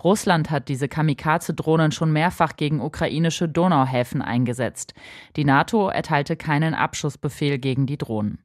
Russland 0.03 0.51
hat 0.51 0.69
diese 0.69 0.87
Kamikaze-Drohnen 0.87 1.91
schon 1.91 2.11
mehrfach 2.11 2.55
gegen 2.55 2.81
ukrainische 2.81 3.49
Donauhäfen 3.49 4.21
eingesetzt. 4.21 4.93
Die 5.35 5.45
NATO 5.45 5.89
erteilte 5.89 6.35
keinen 6.35 6.75
Abschussbefehl 6.75 7.57
gegen 7.57 7.87
die 7.87 7.97
Drohnen. 7.97 8.39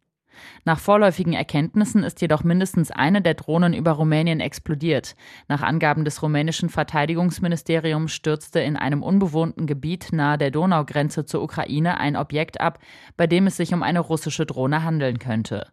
Nach 0.65 0.79
vorläufigen 0.79 1.33
Erkenntnissen 1.33 2.05
ist 2.05 2.21
jedoch 2.21 2.45
mindestens 2.45 2.91
eine 2.91 3.23
der 3.23 3.35
Drohnen 3.35 3.75
über 3.75 3.93
Rumänien 3.93 4.41
explodiert. 4.41 5.17
Nach 5.49 5.63
Angaben 5.63 6.05
des 6.05 6.23
rumänischen 6.23 6.69
Verteidigungsministeriums 6.69 8.13
stürzte 8.13 8.61
in 8.61 8.77
einem 8.77 9.03
unbewohnten 9.03 9.67
Gebiet 9.67 10.13
nahe 10.13 10.39
der 10.39 10.51
Donaugrenze 10.51 11.25
zur 11.25 11.43
Ukraine 11.43 11.99
ein 11.99 12.17
Objekt 12.17 12.61
ab, 12.61 12.79
bei 13.17 13.27
dem 13.27 13.47
es 13.47 13.57
sich 13.57 13.75
um 13.75 13.83
eine 13.83 14.01
russische 14.01 14.47
Drohne 14.47 14.85
handeln 14.85 15.19
könnte. 15.19 15.69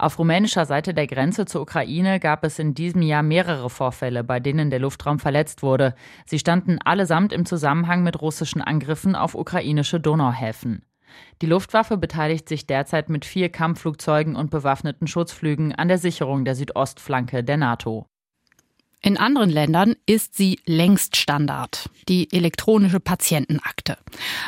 Auf 0.00 0.18
rumänischer 0.18 0.64
Seite 0.64 0.94
der 0.94 1.06
Grenze 1.06 1.44
zur 1.44 1.60
Ukraine 1.60 2.20
gab 2.20 2.42
es 2.44 2.58
in 2.58 2.72
diesem 2.72 3.02
Jahr 3.02 3.22
mehrere 3.22 3.68
Vorfälle, 3.68 4.24
bei 4.24 4.40
denen 4.40 4.70
der 4.70 4.78
Luftraum 4.78 5.18
verletzt 5.18 5.62
wurde. 5.62 5.94
Sie 6.24 6.38
standen 6.38 6.78
allesamt 6.82 7.34
im 7.34 7.44
Zusammenhang 7.44 8.02
mit 8.02 8.22
russischen 8.22 8.62
Angriffen 8.62 9.14
auf 9.14 9.34
ukrainische 9.34 10.00
Donauhäfen. 10.00 10.86
Die 11.42 11.46
Luftwaffe 11.46 11.96
beteiligt 11.96 12.48
sich 12.48 12.66
derzeit 12.66 13.08
mit 13.08 13.24
vier 13.24 13.48
Kampfflugzeugen 13.48 14.36
und 14.36 14.50
bewaffneten 14.50 15.06
Schutzflügen 15.06 15.74
an 15.74 15.88
der 15.88 15.98
Sicherung 15.98 16.44
der 16.44 16.54
Südostflanke 16.54 17.44
der 17.44 17.56
NATO. 17.56 18.06
In 19.02 19.16
anderen 19.16 19.48
Ländern 19.48 19.94
ist 20.04 20.36
sie 20.36 20.60
längst 20.66 21.16
Standard, 21.16 21.88
die 22.08 22.30
elektronische 22.32 23.00
Patientenakte. 23.00 23.96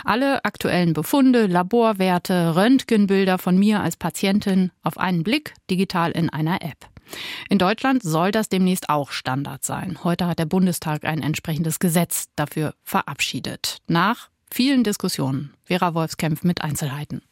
Alle 0.04 0.44
aktuellen 0.44 0.92
Befunde, 0.92 1.46
Laborwerte, 1.46 2.54
Röntgenbilder 2.54 3.38
von 3.38 3.58
mir 3.58 3.80
als 3.80 3.96
Patientin 3.96 4.70
auf 4.82 4.98
einen 4.98 5.22
Blick 5.22 5.54
digital 5.70 6.10
in 6.10 6.28
einer 6.28 6.60
App. 6.60 6.92
In 7.48 7.58
Deutschland 7.58 8.02
soll 8.02 8.30
das 8.30 8.50
demnächst 8.50 8.90
auch 8.90 9.10
Standard 9.10 9.64
sein. 9.64 9.98
Heute 10.04 10.26
hat 10.26 10.38
der 10.38 10.46
Bundestag 10.46 11.04
ein 11.04 11.22
entsprechendes 11.22 11.78
Gesetz 11.78 12.28
dafür 12.36 12.74
verabschiedet. 12.82 13.78
Nach 13.86 14.28
vielen 14.54 14.84
Diskussionen. 14.84 15.52
Vera 15.64 15.94
Wolfskämpf 15.94 16.44
mit 16.44 16.62
Einzelheiten. 16.62 17.22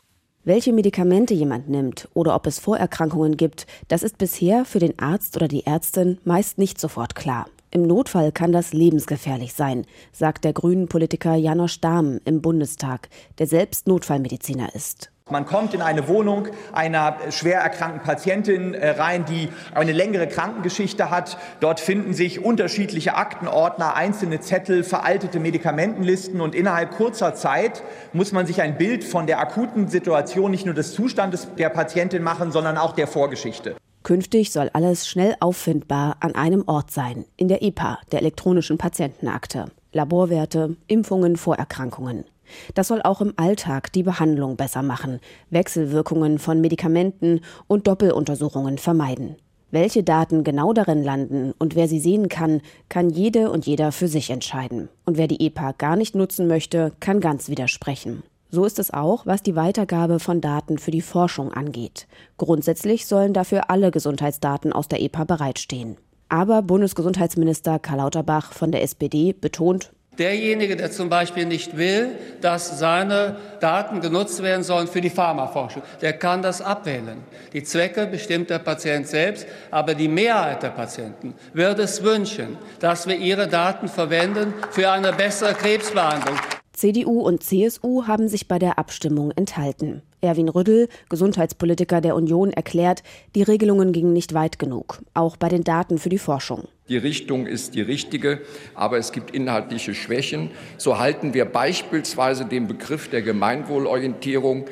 Welche 0.42 0.72
Medikamente 0.72 1.34
jemand 1.34 1.68
nimmt 1.68 2.08
oder 2.14 2.34
ob 2.34 2.46
es 2.46 2.58
Vorerkrankungen 2.58 3.36
gibt, 3.36 3.66
das 3.88 4.02
ist 4.02 4.16
bisher 4.16 4.64
für 4.64 4.78
den 4.78 4.98
Arzt 4.98 5.36
oder 5.36 5.48
die 5.48 5.66
Ärztin 5.66 6.18
meist 6.24 6.56
nicht 6.56 6.80
sofort 6.80 7.14
klar. 7.14 7.46
Im 7.70 7.82
Notfall 7.82 8.32
kann 8.32 8.50
das 8.50 8.72
lebensgefährlich 8.72 9.52
sein, 9.52 9.86
sagt 10.12 10.44
der 10.44 10.52
grünen 10.52 10.88
Politiker 10.88 11.34
Janosch 11.34 11.80
Dahm 11.80 12.18
im 12.24 12.40
Bundestag, 12.40 13.08
der 13.38 13.46
selbst 13.46 13.86
Notfallmediziner 13.86 14.74
ist. 14.74 15.12
Man 15.30 15.46
kommt 15.46 15.74
in 15.74 15.82
eine 15.82 16.08
Wohnung 16.08 16.48
einer 16.72 17.16
schwer 17.30 17.60
erkrankten 17.60 18.02
Patientin 18.02 18.74
äh, 18.74 18.90
rein, 18.90 19.24
die 19.24 19.48
eine 19.74 19.92
längere 19.92 20.26
Krankengeschichte 20.26 21.10
hat. 21.10 21.38
Dort 21.60 21.80
finden 21.80 22.14
sich 22.14 22.44
unterschiedliche 22.44 23.14
Aktenordner, 23.14 23.94
einzelne 23.94 24.40
Zettel, 24.40 24.82
veraltete 24.82 25.38
Medikamentenlisten 25.38 26.40
und 26.40 26.54
innerhalb 26.54 26.92
kurzer 26.92 27.34
Zeit 27.34 27.82
muss 28.12 28.32
man 28.32 28.46
sich 28.46 28.60
ein 28.60 28.76
Bild 28.76 29.04
von 29.04 29.26
der 29.26 29.40
akuten 29.40 29.88
Situation 29.88 30.50
nicht 30.50 30.66
nur 30.66 30.74
des 30.74 30.94
Zustandes 30.94 31.48
der 31.56 31.68
Patientin 31.68 32.22
machen, 32.22 32.52
sondern 32.52 32.76
auch 32.76 32.92
der 32.92 33.06
Vorgeschichte. 33.06 33.76
Künftig 34.02 34.50
soll 34.50 34.70
alles 34.72 35.06
schnell 35.06 35.36
auffindbar 35.40 36.16
an 36.20 36.34
einem 36.34 36.64
Ort 36.66 36.90
sein, 36.90 37.26
in 37.36 37.48
der 37.48 37.62
EPA, 37.62 37.98
der 38.12 38.20
elektronischen 38.20 38.78
Patientenakte. 38.78 39.66
Laborwerte, 39.92 40.76
Impfungen, 40.86 41.36
Vorerkrankungen. 41.36 42.24
Das 42.74 42.88
soll 42.88 43.02
auch 43.02 43.20
im 43.20 43.34
Alltag 43.36 43.92
die 43.92 44.02
Behandlung 44.02 44.56
besser 44.56 44.82
machen, 44.82 45.20
Wechselwirkungen 45.50 46.38
von 46.38 46.60
Medikamenten 46.60 47.40
und 47.66 47.86
Doppeluntersuchungen 47.86 48.78
vermeiden. 48.78 49.36
Welche 49.72 50.02
Daten 50.02 50.42
genau 50.42 50.72
darin 50.72 51.04
landen 51.04 51.52
und 51.58 51.76
wer 51.76 51.86
sie 51.86 52.00
sehen 52.00 52.28
kann, 52.28 52.60
kann 52.88 53.10
jede 53.10 53.50
und 53.50 53.66
jeder 53.66 53.92
für 53.92 54.08
sich 54.08 54.30
entscheiden. 54.30 54.88
Und 55.04 55.16
wer 55.16 55.28
die 55.28 55.46
EPA 55.46 55.72
gar 55.72 55.94
nicht 55.94 56.16
nutzen 56.16 56.48
möchte, 56.48 56.92
kann 56.98 57.20
ganz 57.20 57.48
widersprechen. 57.48 58.24
So 58.50 58.64
ist 58.64 58.80
es 58.80 58.92
auch, 58.92 59.26
was 59.26 59.44
die 59.44 59.54
Weitergabe 59.54 60.18
von 60.18 60.40
Daten 60.40 60.78
für 60.78 60.90
die 60.90 61.02
Forschung 61.02 61.52
angeht. 61.52 62.08
Grundsätzlich 62.36 63.06
sollen 63.06 63.32
dafür 63.32 63.70
alle 63.70 63.92
Gesundheitsdaten 63.92 64.72
aus 64.72 64.88
der 64.88 65.00
EPA 65.00 65.22
bereitstehen. 65.22 65.96
Aber 66.28 66.62
Bundesgesundheitsminister 66.62 67.78
Karl 67.78 67.98
Lauterbach 67.98 68.52
von 68.52 68.72
der 68.72 68.82
SPD 68.82 69.32
betont, 69.32 69.92
Derjenige, 70.18 70.76
der 70.76 70.90
zum 70.90 71.08
Beispiel 71.08 71.46
nicht 71.46 71.76
will, 71.76 72.10
dass 72.40 72.78
seine 72.78 73.36
Daten 73.60 74.00
genutzt 74.00 74.42
werden 74.42 74.64
sollen 74.64 74.88
für 74.88 75.00
die 75.00 75.08
Pharmaforschung, 75.08 75.82
der 76.02 76.12
kann 76.14 76.42
das 76.42 76.60
abwählen. 76.60 77.18
Die 77.52 77.62
Zwecke 77.62 78.06
bestimmt 78.06 78.50
der 78.50 78.58
Patient 78.58 79.06
selbst, 79.06 79.46
aber 79.70 79.94
die 79.94 80.08
Mehrheit 80.08 80.62
der 80.62 80.70
Patienten 80.70 81.34
würde 81.52 81.82
es 81.82 82.02
wünschen, 82.02 82.58
dass 82.80 83.06
wir 83.06 83.16
ihre 83.16 83.48
Daten 83.48 83.88
verwenden 83.88 84.52
für 84.70 84.90
eine 84.90 85.12
bessere 85.12 85.54
Krebsbehandlung. 85.54 86.36
CDU 86.72 87.20
und 87.20 87.42
CSU 87.42 88.06
haben 88.06 88.28
sich 88.28 88.48
bei 88.48 88.58
der 88.58 88.78
Abstimmung 88.78 89.30
enthalten. 89.30 90.02
Erwin 90.20 90.48
Rüddel, 90.48 90.88
Gesundheitspolitiker 91.08 92.00
der 92.00 92.14
Union, 92.14 92.52
erklärt, 92.52 93.02
die 93.34 93.42
Regelungen 93.42 93.92
gingen 93.92 94.12
nicht 94.12 94.34
weit 94.34 94.58
genug, 94.58 95.00
auch 95.14 95.36
bei 95.36 95.48
den 95.48 95.64
Daten 95.64 95.98
für 95.98 96.08
die 96.08 96.18
Forschung. 96.18 96.68
Die 96.88 96.96
Richtung 96.96 97.46
ist 97.46 97.74
die 97.74 97.82
richtige, 97.82 98.40
aber 98.74 98.98
es 98.98 99.12
gibt 99.12 99.30
inhaltliche 99.30 99.94
Schwächen. 99.94 100.50
So 100.76 100.98
halten 100.98 101.34
wir 101.34 101.44
beispielsweise 101.44 102.44
den 102.44 102.66
Begriff 102.66 103.08
der 103.08 103.22
Gemeinwohlorientierung 103.22 104.66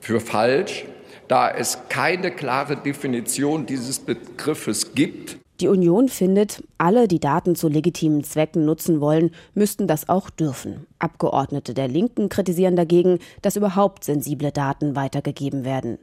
für 0.00 0.20
falsch, 0.20 0.84
da 1.28 1.50
es 1.50 1.78
keine 1.88 2.30
klare 2.30 2.76
Definition 2.76 3.64
dieses 3.64 4.00
Begriffes 4.00 4.94
gibt. 4.94 5.38
Die 5.62 5.68
Union 5.68 6.08
findet, 6.08 6.64
alle, 6.76 7.06
die 7.06 7.20
Daten 7.20 7.54
zu 7.54 7.68
legitimen 7.68 8.24
Zwecken 8.24 8.64
nutzen 8.64 9.00
wollen, 9.00 9.30
müssten 9.54 9.86
das 9.86 10.08
auch 10.08 10.28
dürfen. 10.28 10.88
Abgeordnete 10.98 11.72
der 11.72 11.86
Linken 11.86 12.28
kritisieren 12.28 12.74
dagegen, 12.74 13.20
dass 13.42 13.54
überhaupt 13.54 14.02
sensible 14.02 14.50
Daten 14.50 14.96
weitergegeben 14.96 15.64
werden. 15.64 15.98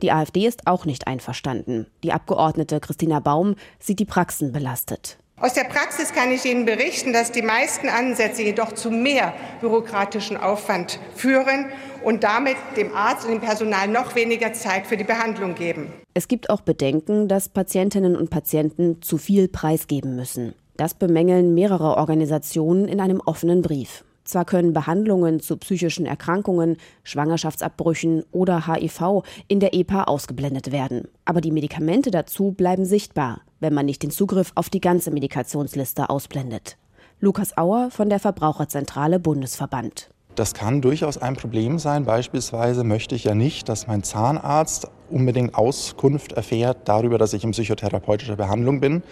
Die 0.00 0.12
AfD 0.12 0.46
ist 0.46 0.66
auch 0.66 0.86
nicht 0.86 1.08
einverstanden. 1.08 1.88
Die 2.02 2.14
Abgeordnete 2.14 2.80
Christina 2.80 3.20
Baum 3.20 3.56
sieht 3.78 3.98
die 3.98 4.06
Praxen 4.06 4.50
belastet. 4.50 5.18
Aus 5.36 5.52
der 5.52 5.64
Praxis 5.64 6.14
kann 6.14 6.32
ich 6.32 6.46
Ihnen 6.46 6.64
berichten, 6.64 7.12
dass 7.12 7.32
die 7.32 7.42
meisten 7.42 7.90
Ansätze 7.90 8.42
jedoch 8.42 8.72
zu 8.72 8.90
mehr 8.90 9.34
bürokratischen 9.60 10.38
Aufwand 10.38 10.98
führen 11.14 11.66
und 12.02 12.24
damit 12.24 12.56
dem 12.78 12.94
Arzt 12.94 13.26
und 13.26 13.32
dem 13.32 13.40
Personal 13.40 13.88
noch 13.88 14.14
weniger 14.14 14.54
Zeit 14.54 14.86
für 14.86 14.96
die 14.96 15.04
Behandlung 15.04 15.54
geben. 15.54 15.92
Es 16.14 16.28
gibt 16.28 16.50
auch 16.50 16.60
Bedenken, 16.60 17.26
dass 17.26 17.48
Patientinnen 17.48 18.16
und 18.16 18.28
Patienten 18.28 19.00
zu 19.00 19.16
viel 19.16 19.48
preisgeben 19.48 20.14
müssen. 20.14 20.54
Das 20.76 20.94
bemängeln 20.94 21.54
mehrere 21.54 21.96
Organisationen 21.96 22.86
in 22.86 23.00
einem 23.00 23.20
offenen 23.20 23.62
Brief. 23.62 24.04
Zwar 24.24 24.44
können 24.44 24.72
Behandlungen 24.72 25.40
zu 25.40 25.56
psychischen 25.56 26.06
Erkrankungen, 26.06 26.76
Schwangerschaftsabbrüchen 27.02 28.24
oder 28.30 28.66
HIV 28.66 29.22
in 29.48 29.58
der 29.58 29.74
EPA 29.74 30.04
ausgeblendet 30.04 30.70
werden, 30.70 31.08
aber 31.24 31.40
die 31.40 31.50
Medikamente 31.50 32.10
dazu 32.10 32.52
bleiben 32.52 32.84
sichtbar, 32.84 33.40
wenn 33.60 33.74
man 33.74 33.86
nicht 33.86 34.02
den 34.02 34.10
Zugriff 34.10 34.52
auf 34.54 34.70
die 34.70 34.80
ganze 34.80 35.10
Medikationsliste 35.10 36.08
ausblendet. 36.08 36.76
Lukas 37.20 37.56
Auer 37.56 37.90
von 37.90 38.10
der 38.10 38.20
Verbraucherzentrale 38.20 39.18
Bundesverband. 39.18 40.10
Das 40.34 40.54
kann 40.54 40.80
durchaus 40.80 41.18
ein 41.18 41.36
Problem 41.36 41.78
sein. 41.78 42.04
Beispielsweise 42.04 42.84
möchte 42.84 43.14
ich 43.14 43.24
ja 43.24 43.34
nicht, 43.34 43.68
dass 43.68 43.86
mein 43.86 44.02
Zahnarzt 44.02 44.88
unbedingt 45.10 45.54
Auskunft 45.54 46.32
erfährt 46.32 46.78
darüber, 46.86 47.18
dass 47.18 47.34
ich 47.34 47.44
in 47.44 47.50
psychotherapeutischer 47.50 48.36
Behandlung 48.36 48.80
bin, 48.80 49.02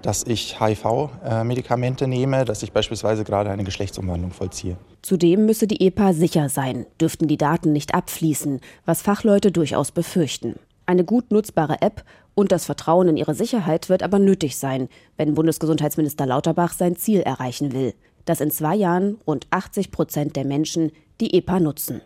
dass 0.00 0.24
ich 0.26 0.58
HIV-Medikamente 0.58 2.08
nehme, 2.08 2.46
dass 2.46 2.62
ich 2.62 2.72
beispielsweise 2.72 3.24
gerade 3.24 3.50
eine 3.50 3.64
Geschlechtsumwandlung 3.64 4.30
vollziehe. 4.30 4.78
Zudem 5.02 5.44
müsse 5.44 5.66
die 5.66 5.86
EPA 5.86 6.14
sicher 6.14 6.48
sein, 6.48 6.86
dürften 6.98 7.28
die 7.28 7.36
Daten 7.36 7.74
nicht 7.74 7.94
abfließen, 7.94 8.60
was 8.86 9.02
Fachleute 9.02 9.52
durchaus 9.52 9.90
befürchten. 9.90 10.54
Eine 10.86 11.04
gut 11.04 11.30
nutzbare 11.30 11.82
App 11.82 12.04
und 12.34 12.52
das 12.52 12.64
Vertrauen 12.64 13.08
in 13.08 13.16
ihre 13.18 13.34
Sicherheit 13.34 13.90
wird 13.90 14.02
aber 14.02 14.18
nötig 14.18 14.56
sein, 14.56 14.88
wenn 15.18 15.34
Bundesgesundheitsminister 15.34 16.24
Lauterbach 16.24 16.72
sein 16.72 16.96
Ziel 16.96 17.20
erreichen 17.20 17.72
will 17.72 17.92
dass 18.24 18.40
in 18.40 18.50
zwei 18.50 18.76
Jahren 18.76 19.18
rund 19.26 19.46
80 19.50 19.90
Prozent 19.90 20.36
der 20.36 20.44
Menschen 20.44 20.92
die 21.20 21.34
EPA 21.34 21.60
nutzen. 21.60 22.02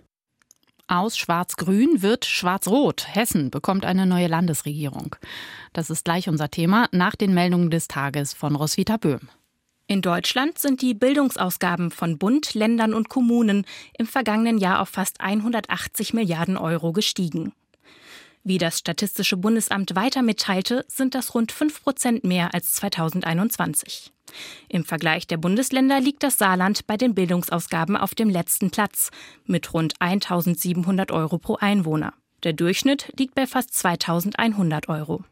Aus 0.86 1.16
Schwarz-Grün 1.16 2.02
wird 2.02 2.26
Schwarz-Rot. 2.26 3.06
Hessen 3.08 3.50
bekommt 3.50 3.86
eine 3.86 4.04
neue 4.04 4.26
Landesregierung. 4.26 5.16
Das 5.72 5.88
ist 5.88 6.04
gleich 6.04 6.28
unser 6.28 6.50
Thema 6.50 6.88
nach 6.92 7.16
den 7.16 7.32
Meldungen 7.32 7.70
des 7.70 7.88
Tages 7.88 8.34
von 8.34 8.54
Roswitha 8.54 8.98
Böhm. 8.98 9.30
In 9.86 10.02
Deutschland 10.02 10.58
sind 10.58 10.82
die 10.82 10.94
Bildungsausgaben 10.94 11.90
von 11.90 12.18
Bund, 12.18 12.54
Ländern 12.54 12.94
und 12.94 13.08
Kommunen 13.08 13.66
im 13.98 14.06
vergangenen 14.06 14.58
Jahr 14.58 14.80
auf 14.80 14.90
fast 14.90 15.20
180 15.20 16.14
Milliarden 16.14 16.56
Euro 16.56 16.92
gestiegen. 16.92 17.52
Wie 18.46 18.58
das 18.58 18.78
Statistische 18.78 19.38
Bundesamt 19.38 19.96
weiter 19.96 20.20
mitteilte, 20.20 20.84
sind 20.86 21.14
das 21.14 21.34
rund 21.34 21.50
5 21.50 21.82
Prozent 21.82 22.24
mehr 22.24 22.52
als 22.52 22.72
2021. 22.74 24.12
Im 24.68 24.84
Vergleich 24.84 25.26
der 25.26 25.38
Bundesländer 25.38 25.98
liegt 25.98 26.22
das 26.22 26.36
Saarland 26.36 26.86
bei 26.86 26.98
den 26.98 27.14
Bildungsausgaben 27.14 27.96
auf 27.96 28.14
dem 28.14 28.28
letzten 28.28 28.70
Platz 28.70 29.10
mit 29.46 29.72
rund 29.72 29.94
1700 29.98 31.10
Euro 31.10 31.38
pro 31.38 31.56
Einwohner. 31.56 32.12
Der 32.42 32.52
Durchschnitt 32.52 33.10
liegt 33.18 33.34
bei 33.34 33.46
fast 33.46 33.72
2100 33.72 34.90
Euro. 34.90 35.24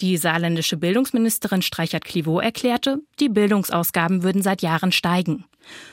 Die 0.00 0.16
saarländische 0.16 0.78
Bildungsministerin 0.78 1.60
Streichert-Clivaux 1.60 2.42
erklärte, 2.42 3.00
die 3.18 3.28
Bildungsausgaben 3.28 4.22
würden 4.22 4.40
seit 4.40 4.62
Jahren 4.62 4.92
steigen. 4.92 5.44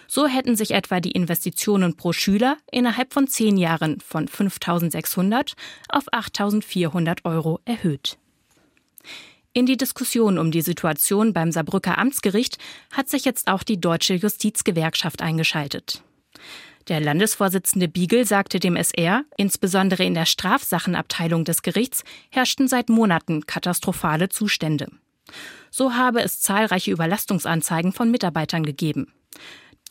So 0.08 0.28
hätten 0.28 0.56
sich 0.56 0.72
etwa 0.72 1.02
die 1.02 1.12
Investitionen 1.12 1.98
pro 1.98 2.14
Schüler 2.14 2.58
innerhalb 2.72 3.14
von 3.14 3.28
zehn 3.28 3.58
Jahren 3.58 4.00
von 4.00 4.28
5.600 4.28 5.54
auf 5.90 6.06
8.400 6.14 7.26
Euro 7.26 7.60
erhöht. 7.66 8.18
In 9.52 9.66
die 9.66 9.76
Diskussion 9.76 10.38
um 10.38 10.52
die 10.52 10.62
Situation 10.62 11.34
beim 11.34 11.52
Saarbrücker 11.52 11.98
Amtsgericht 11.98 12.60
hat 12.92 13.10
sich 13.10 13.26
jetzt 13.26 13.50
auch 13.50 13.64
die 13.64 13.82
Deutsche 13.82 14.14
Justizgewerkschaft 14.14 15.22
eingeschaltet. 15.22 16.04
Der 16.88 17.02
Landesvorsitzende 17.02 17.90
Biegel 17.90 18.26
sagte 18.26 18.60
dem 18.60 18.78
SR, 18.78 19.24
insbesondere 19.36 20.06
in 20.06 20.14
der 20.14 20.26
Strafsachenabteilung 20.26 21.44
des 21.44 21.62
Gerichts 21.62 22.04
herrschten 22.30 22.70
seit 22.70 22.88
Monaten 22.88 23.46
katastrophale 23.46 24.30
Zustände. 24.30 24.88
So 25.70 25.96
habe 25.96 26.22
es 26.22 26.40
zahlreiche 26.40 26.92
Überlastungsanzeigen 26.92 27.92
von 27.92 28.10
Mitarbeitern 28.10 28.64
gegeben. 28.64 29.12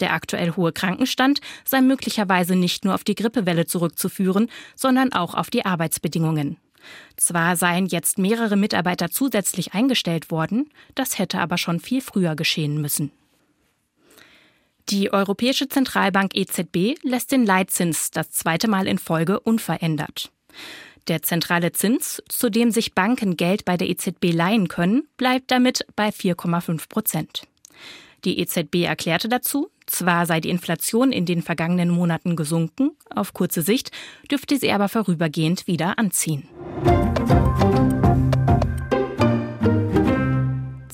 Der 0.01 0.15
aktuell 0.15 0.53
hohe 0.53 0.73
Krankenstand 0.73 1.41
sei 1.65 1.83
möglicherweise 1.83 2.57
nicht 2.57 2.85
nur 2.85 2.95
auf 2.95 3.05
die 3.05 3.15
Grippewelle 3.15 3.67
zurückzuführen, 3.67 4.51
sondern 4.75 5.13
auch 5.13 5.35
auf 5.35 5.51
die 5.51 5.67
Arbeitsbedingungen. 5.67 6.57
Zwar 7.17 7.57
seien 7.57 7.87
jetzt 7.87 8.17
mehrere 8.19 8.57
Mitarbeiter 8.57 9.11
zusätzlich 9.11 9.75
eingestellt 9.75 10.31
worden, 10.31 10.71
das 10.95 11.19
hätte 11.19 11.41
aber 11.41 11.59
schon 11.59 11.81
viel 11.81 12.01
früher 12.01 12.37
geschehen 12.37 12.81
müssen. 12.81 13.11
Die 14.89 15.13
Europäische 15.13 15.69
Zentralbank 15.69 16.37
EZB 16.37 16.95
lässt 17.03 17.33
den 17.33 17.45
Leitzins 17.45 18.13
das 18.13 18.31
zweite 18.31 18.69
Mal 18.69 18.87
in 18.87 18.99
Folge 18.99 19.41
unverändert. 19.41 20.31
Der 21.09 21.23
zentrale 21.23 21.73
Zins, 21.73 22.23
zu 22.29 22.51
dem 22.51 22.71
sich 22.71 22.95
Banken 22.95 23.37
Geld 23.37 23.65
bei 23.65 23.77
der 23.77 23.89
EZB 23.89 24.33
leihen 24.33 24.69
können, 24.69 25.09
bleibt 25.17 25.51
damit 25.51 25.85
bei 25.97 26.11
4,5 26.11 26.89
Prozent. 26.89 27.43
Die 28.25 28.39
EZB 28.39 28.85
erklärte 28.85 29.29
dazu, 29.29 29.71
zwar 29.87 30.25
sei 30.25 30.41
die 30.41 30.51
Inflation 30.51 31.11
in 31.11 31.27
den 31.27 31.43
vergangenen 31.43 31.91
Monaten 31.91 32.37
gesunken, 32.37 32.93
auf 33.11 33.35
kurze 33.35 33.63
Sicht 33.63 33.91
dürfte 34.31 34.57
sie 34.57 34.71
aber 34.71 34.89
vorübergehend 34.89 35.67
wieder 35.67 35.99
anziehen. 35.99 36.49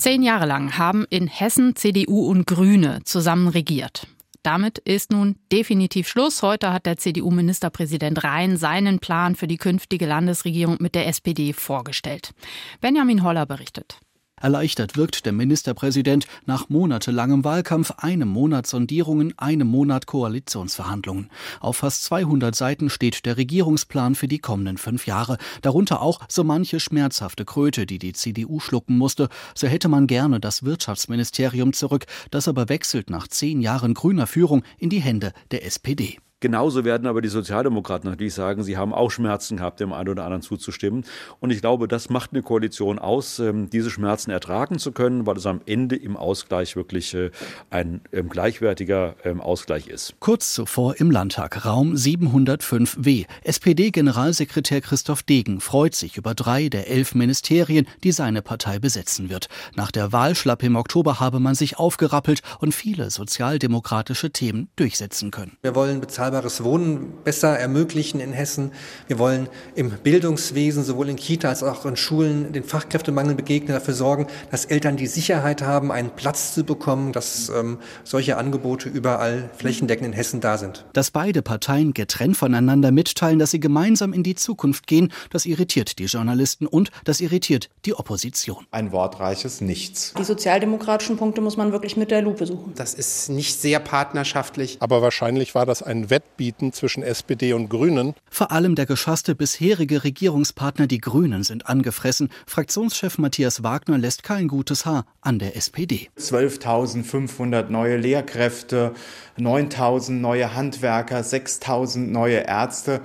Zehn 0.03 0.25
Jahre 0.25 0.47
lang 0.47 0.79
haben 0.79 1.07
in 1.11 1.29
Hessen 1.29 1.77
CDU 1.77 2.27
und 2.27 2.45
Grüne 2.45 3.05
zusammen 3.05 3.47
regiert. 3.47 4.09
Damit 4.43 4.79
ist 4.79 5.13
nun 5.13 5.37
definitiv 5.53 6.09
Schluss. 6.09 6.43
Heute 6.43 6.73
hat 6.73 6.87
der 6.87 6.97
CDU-Ministerpräsident 6.97 8.25
Rhein 8.25 8.57
seinen 8.57 8.99
Plan 8.99 9.37
für 9.37 9.47
die 9.47 9.59
künftige 9.59 10.07
Landesregierung 10.07 10.79
mit 10.81 10.97
der 10.97 11.07
SPD 11.07 11.53
vorgestellt. 11.53 12.35
Benjamin 12.81 13.23
Holler 13.23 13.47
berichtet. 13.47 14.01
Erleichtert 14.43 14.97
wirkt 14.97 15.25
der 15.25 15.33
Ministerpräsident 15.33 16.27
nach 16.47 16.69
monatelangem 16.69 17.45
Wahlkampf, 17.45 17.93
einem 17.99 18.29
Monat 18.29 18.67
Sondierungen, 18.67 19.39
einem 19.39 19.69
Monat 19.69 20.07
Koalitionsverhandlungen. 20.07 21.31
Auf 21.61 21.77
fast 21.77 22.03
200 22.05 22.53
Seiten 22.53 22.91
steht 22.91 23.25
der 23.25 23.37
Regierungsplan 23.37 24.17
für 24.17 24.27
die 24.27 24.41
kommenden 24.41 24.79
fünf 24.79 25.07
Jahre. 25.07 25.39
Darunter 25.61 26.03
auch 26.03 26.19
so 26.29 26.43
manche 26.43 26.81
schmerzhafte 26.81 27.45
Kröte, 27.45 27.87
die 27.87 28.01
die 28.01 28.15
CDU 28.15 28.59
schlucken 28.59 28.99
musste. 28.99 29.29
So 29.55 29.69
hätte 29.69 29.89
man 29.89 30.09
gerne 30.09 30.41
das 30.41 30.65
Wirtschaftsministerium 30.65 31.73
zurück. 31.73 32.07
Das 32.33 32.49
aber 32.49 32.69
wechselt 32.69 33.11
nach 33.11 33.29
zehn 33.29 33.61
Jahren 33.61 33.95
grüner 33.95 34.27
Führung 34.27 34.65
in 34.77 34.91
die 34.91 35.01
Hände 35.01 35.33
der 35.53 35.65
SPD. 35.65 36.19
Genauso 36.43 36.85
werden 36.85 37.07
aber 37.07 37.23
die 37.23 37.29
Sozialdemokraten 37.29 38.11
natürlich 38.11 38.35
sagen, 38.35 38.65
sie 38.65 38.77
haben 38.77 38.93
auch 38.93 39.13
Schmerzen 39.13 39.59
gehabt, 39.59 39.79
dem 39.79 39.93
einen 39.93 40.09
oder 40.09 40.25
anderen 40.25 40.43
zuzustimmen. 40.43 41.05
Und 41.39 41.53
ich 41.53 41.61
glaube, 41.61 41.87
das 41.87 42.11
macht 42.11 42.33
eine 42.33 42.43
Koalition 42.43 42.99
aus, 42.99 43.39
ähm, 43.39 43.71
diese 43.71 43.91
Schmerzen 43.91 44.33
ertragen 44.33 44.81
zu 44.81 44.91
können, 44.91 45.25
weil 45.25 45.37
es 45.37 45.47
am 45.47 45.61
Ende 45.67 45.95
im 45.95 46.17
Ausgleich 46.17 46.75
wirklich 46.75 47.15
äh, 47.15 47.31
ein 47.71 48.01
ähm, 48.13 48.29
gleichwertiger 48.29 49.15
ähm, 49.23 49.41
Ausgleich 49.41 49.87
ist. 49.87 50.17
Kurz 50.19 50.53
zuvor 50.53 50.97
im 50.99 51.13
Landtag, 51.13 51.65
Raum 51.65 51.95
705w. 51.95 53.27
SPD-Generalsekretär 53.45 54.81
Christoph 54.81 55.23
Degen 55.23 55.61
freut 55.61 55.95
sich 55.95 56.17
über 56.17 56.35
drei 56.35 56.69
der 56.69 56.91
elf 56.91 57.15
Ministerien, 57.15 57.87
die 58.03 58.11
seine 58.11 58.43
Partei 58.43 58.81
besetzen 58.81 59.31
wird. 59.31 59.49
Nach 59.77 59.93
der 59.93 60.11
Wahlschlappe 60.11 60.67
im 60.67 60.75
Oktober 60.75 61.21
habe 61.21 61.39
man 61.39 61.55
sich 61.55 61.79
aufgerappelt 61.79 62.43
und 62.59 62.75
viele 62.75 63.11
sozialdemokratische 63.11 64.33
Themen 64.33 64.71
durchsetzen 64.75 65.31
können. 65.31 65.57
Wir 65.63 65.77
wollen 65.77 66.01
bezahlbare 66.01 66.32
bezahlbares 66.33 66.65
Wohnen 66.65 67.13
besser 67.25 67.59
ermöglichen 67.59 68.19
in 68.21 68.33
Hessen. 68.33 68.73
Wir 69.07 69.19
wollen 69.19 69.49
im 69.75 69.91
Bildungswesen, 69.91 70.83
sowohl 70.83 71.11
in 71.11 71.17
Kita 71.17 71.49
als 71.49 71.63
auch 71.63 71.85
in 71.85 71.97
Schulen, 71.97 72.53
den 72.53 72.65
Fachkräftemangel 72.65 73.35
begegnen, 73.35 73.75
dafür 73.75 73.95
sorgen, 73.95 74.27
dass 74.51 74.65
Eltern 74.65 74.97
die 74.97 75.07
Sicherheit 75.07 75.63
haben, 75.63 75.93
einen 75.93 76.11
Platz 76.11 76.55
zu 76.55 76.65
bekommen, 76.65 77.13
dass 77.13 77.51
ähm, 77.51 77.79
solche 78.05 78.39
Angebote 78.39 78.89
überall 78.89 79.51
flächendeckend 79.57 80.09
in 80.09 80.13
Hessen 80.15 80.41
da 80.41 80.57
sind. 80.57 80.85
Dass 80.95 81.11
beide 81.11 81.43
Parteien 81.43 81.93
getrennt 81.93 82.37
voneinander 82.37 82.91
mitteilen, 82.91 83.39
dass 83.39 83.51
sie 83.51 83.61
gemeinsam 83.61 84.13
in 84.13 84.23
die 84.23 84.35
Zukunft 84.35 84.87
gehen, 84.87 85.13
das 85.31 85.45
irritiert 85.45 85.99
die 85.99 86.05
Journalisten 86.05 86.67
und 86.67 86.91
das 87.05 87.21
irritiert 87.21 87.69
die 87.85 87.95
Opposition. 87.95 88.67
Ein 88.71 88.93
wortreiches 88.93 89.61
Nichts. 89.61 90.15
Die 90.19 90.25
sozialdemokratischen 90.25 91.19
Punkte 91.19 91.41
muss 91.41 91.57
man 91.57 91.73
wirklich 91.73 91.97
mit 91.97 92.11
der 92.11 92.23
Lupe 92.23 92.47
suchen. 92.47 92.73
Das 92.75 92.95
ist 92.95 93.29
nicht 93.29 93.61
sehr 93.61 93.81
partnerschaftlich. 93.81 94.79
Aber 94.81 95.03
wahrscheinlich 95.03 95.55
war 95.55 95.67
das 95.67 95.83
ein 95.83 96.11
Wettbieten 96.43 96.73
zwischen 96.73 97.03
SPD 97.03 97.53
und 97.53 97.69
Grünen. 97.69 98.15
Vor 98.31 98.51
allem 98.51 98.75
der 98.75 98.87
geschasste 98.87 99.35
bisherige 99.35 100.03
Regierungspartner 100.03 100.87
Die 100.87 100.99
Grünen 100.99 101.45
sind 101.45 101.69
angefressen. 101.69 102.31
Fraktionschef 102.47 103.19
Matthias 103.19 103.63
Wagner 103.63 103.99
lässt 103.99 104.23
kein 104.23 104.49
gutes 104.49 104.85
Haar 104.85 105.07
an 105.21 105.39
der 105.39 105.57
SPD. 105.57 106.09
12.500 106.19 107.69
neue 107.69 107.97
Lehrkräfte, 107.97 108.93
9.000 109.39 110.13
neue 110.13 110.55
Handwerker, 110.55 111.21
6.000 111.21 111.99
neue 111.99 112.39
Ärzte. 112.39 113.03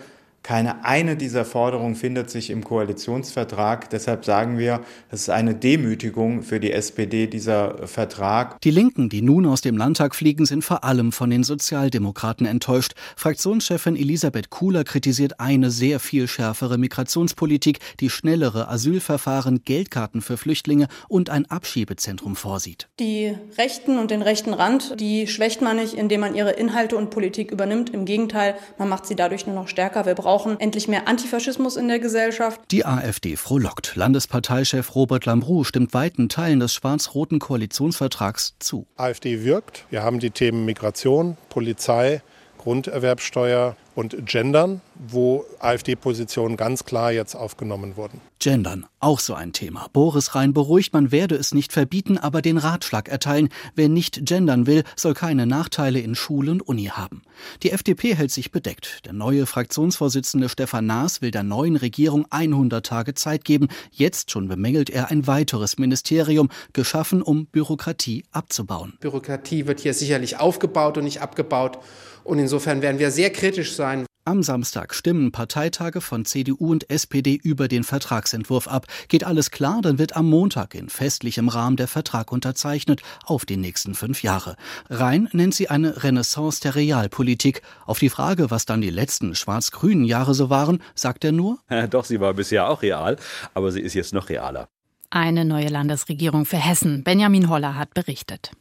Keine 0.48 0.86
eine 0.86 1.18
dieser 1.18 1.44
Forderungen 1.44 1.96
findet 1.96 2.30
sich 2.30 2.52
im 2.52 2.64
Koalitionsvertrag. 2.64 3.90
Deshalb 3.90 4.24
sagen 4.24 4.58
wir, 4.58 4.80
es 5.12 5.24
ist 5.24 5.30
eine 5.30 5.54
Demütigung 5.54 6.42
für 6.42 6.62
die 6.62 6.72
SPD, 6.72 7.28
dieser 7.28 7.86
Vertrag. 7.86 8.62
Die 8.62 8.72
Linken, 8.72 9.10
die 9.10 9.22
nun 9.22 9.46
aus 9.46 9.60
dem 9.60 9.76
Landtag 9.76 10.16
fliegen, 10.16 10.46
sind 10.46 10.64
vor 10.64 10.86
allem 10.86 11.12
von 11.12 11.30
den 11.32 11.44
Sozialdemokraten 11.44 12.46
enttäuscht. 12.46 12.94
Fraktionschefin 13.18 13.98
Elisabeth 13.98 14.50
Kuhler 14.50 14.86
kritisiert 14.86 15.42
eine 15.42 15.70
sehr 15.70 16.00
viel 16.00 16.30
schärfere 16.30 16.78
Migrationspolitik, 16.78 17.80
die 18.00 18.10
schnellere 18.10 18.70
Asylverfahren, 18.70 19.64
Geldkarten 19.66 20.22
für 20.22 20.38
Flüchtlinge 20.38 20.88
und 21.10 21.30
ein 21.30 21.52
Abschiebezentrum 21.52 22.38
vorsieht. 22.38 22.88
Die 23.02 23.36
Rechten 23.58 24.00
und 24.00 24.12
den 24.12 24.22
rechten 24.22 24.54
Rand, 24.54 24.98
die 24.98 25.28
schwächt 25.28 25.62
man 25.62 25.76
nicht, 25.76 25.94
indem 25.94 26.22
man 26.22 26.36
ihre 26.36 26.52
Inhalte 26.52 26.96
und 26.96 27.10
Politik 27.10 27.52
übernimmt. 27.52 27.90
Im 27.90 28.06
Gegenteil, 28.06 28.56
man 28.78 28.88
macht 28.88 29.08
sie 29.08 29.18
dadurch 29.18 29.46
nur 29.46 29.54
noch 29.54 29.68
stärker. 29.68 30.06
Wir 30.06 30.16
brauchen 30.16 30.37
brauchen 30.38 30.60
endlich 30.60 30.88
mehr 30.88 31.08
Antifaschismus 31.08 31.78
in 31.78 31.88
der 31.88 31.98
Gesellschaft. 31.98 32.62
Die 32.70 32.86
AfD 32.86 33.36
frohlockt. 33.38 33.96
Landesparteichef 33.96 34.94
Robert 34.94 35.26
Lambrou 35.26 35.64
stimmt 35.64 35.96
weiten 35.96 36.30
Teilen 36.30 36.60
des 36.60 36.76
schwarz-roten 36.76 37.40
Koalitionsvertrags 37.40 38.54
zu. 38.60 38.86
AfD 38.98 39.44
wirkt. 39.44 39.86
Wir 39.90 40.04
haben 40.04 40.20
die 40.20 40.30
Themen 40.30 40.64
Migration, 40.64 41.38
Polizei, 41.50 42.22
Grunderwerbsteuer 42.60 43.76
und 43.96 44.28
Gendern, 44.28 44.82
wo 45.00 45.46
AfD-Positionen 45.60 46.58
ganz 46.58 46.86
klar 46.86 47.12
jetzt 47.12 47.36
aufgenommen 47.36 47.98
wurden. 47.98 48.22
Gendern, 48.40 48.86
auch 49.00 49.20
so 49.20 49.34
ein 49.34 49.52
Thema. 49.54 49.88
Boris 49.94 50.36
Rhein 50.36 50.54
beruhigt, 50.54 50.94
man 50.94 51.12
werde 51.12 51.36
es 51.36 51.54
nicht 51.54 51.74
verbieten, 51.74 52.18
aber 52.18 52.42
den 52.42 52.58
Ratschlag 52.58 53.10
erteilen. 53.10 53.50
Wer 53.76 53.90
nicht 53.90 54.26
gendern 54.26 54.68
will, 54.68 54.84
soll 54.96 55.14
keine 55.14 55.46
Nachteile 55.48 56.00
in 56.00 56.16
Schule 56.16 56.52
und 56.52 56.62
Uni 56.62 56.86
haben. 56.86 57.24
Die 57.64 57.72
FDP 57.72 58.16
hält 58.16 58.32
sich 58.32 58.52
bedeckt. 58.52 59.06
Der 59.06 59.14
neue 59.14 59.46
Fraktionsvorsitzende 59.46 60.50
Stefan 60.50 60.86
Naas 60.86 61.22
will 61.22 61.32
der 61.32 61.44
neuen 61.44 61.76
Regierung 61.76 62.26
100 62.30 62.86
Tage 62.86 63.14
Zeit 63.14 63.44
geben. 63.44 63.68
Jetzt 63.92 64.32
schon 64.32 64.48
bemängelt 64.48 64.90
er 64.90 65.10
ein 65.10 65.28
weiteres 65.28 65.78
Ministerium, 65.78 66.50
geschaffen, 66.74 67.22
um 67.22 67.48
Bürokratie 67.48 68.24
abzubauen. 68.32 68.94
Bürokratie 69.00 69.68
wird 69.68 69.80
hier 69.80 69.94
sicherlich 69.94 70.40
aufgebaut 70.40 70.98
und 70.98 71.06
nicht 71.06 71.22
abgebaut. 71.22 71.80
Und 72.24 72.40
insofern 72.40 72.82
werden 72.82 73.00
wir 73.00 73.10
sehr 73.10 73.30
kritisch 73.30 73.76
sein. 73.76 74.06
Am 74.28 74.44
Samstag 74.44 74.94
stimmen 74.94 75.32
Parteitage 75.32 76.02
von 76.02 76.26
CDU 76.26 76.72
und 76.72 76.90
SPD 76.90 77.40
über 77.42 77.70
den 77.70 77.86
Vertragsentwurf 77.86 78.68
ab. 78.68 78.86
Geht 79.08 79.24
alles 79.24 79.52
klar, 79.52 79.80
dann 79.82 80.00
wird 80.00 80.18
am 80.18 80.30
Montag 80.30 80.76
in 80.76 80.90
festlichem 80.90 81.48
Rahmen 81.48 81.78
der 81.78 81.88
Vertrag 81.88 82.34
unterzeichnet 82.34 83.02
auf 83.24 83.46
die 83.46 83.56
nächsten 83.56 83.96
fünf 83.96 84.24
Jahre. 84.24 84.58
Rhein 84.90 85.30
nennt 85.32 85.56
sie 85.56 85.70
eine 85.70 86.04
Renaissance 86.04 86.60
der 86.60 86.76
Realpolitik. 86.76 87.62
Auf 87.86 88.00
die 88.00 88.10
Frage, 88.10 88.52
was 88.52 88.66
dann 88.66 88.82
die 88.82 88.90
letzten 88.90 89.34
schwarz-grünen 89.34 90.04
Jahre 90.04 90.34
so 90.34 90.50
waren, 90.50 90.84
sagt 90.94 91.24
er 91.24 91.32
nur: 91.32 91.60
ja, 91.70 91.88
Doch, 91.88 92.04
sie 92.04 92.20
war 92.20 92.34
bisher 92.34 92.70
auch 92.70 92.82
real, 92.82 93.16
aber 93.54 93.72
sie 93.72 93.80
ist 93.80 93.94
jetzt 93.94 94.14
noch 94.14 94.28
realer. 94.28 94.68
Eine 95.10 95.46
neue 95.46 95.70
Landesregierung 95.70 96.46
für 96.46 96.58
Hessen. 96.58 97.06
Benjamin 97.06 97.50
Holler 97.50 97.76
hat 97.76 97.94
berichtet. 97.94 98.52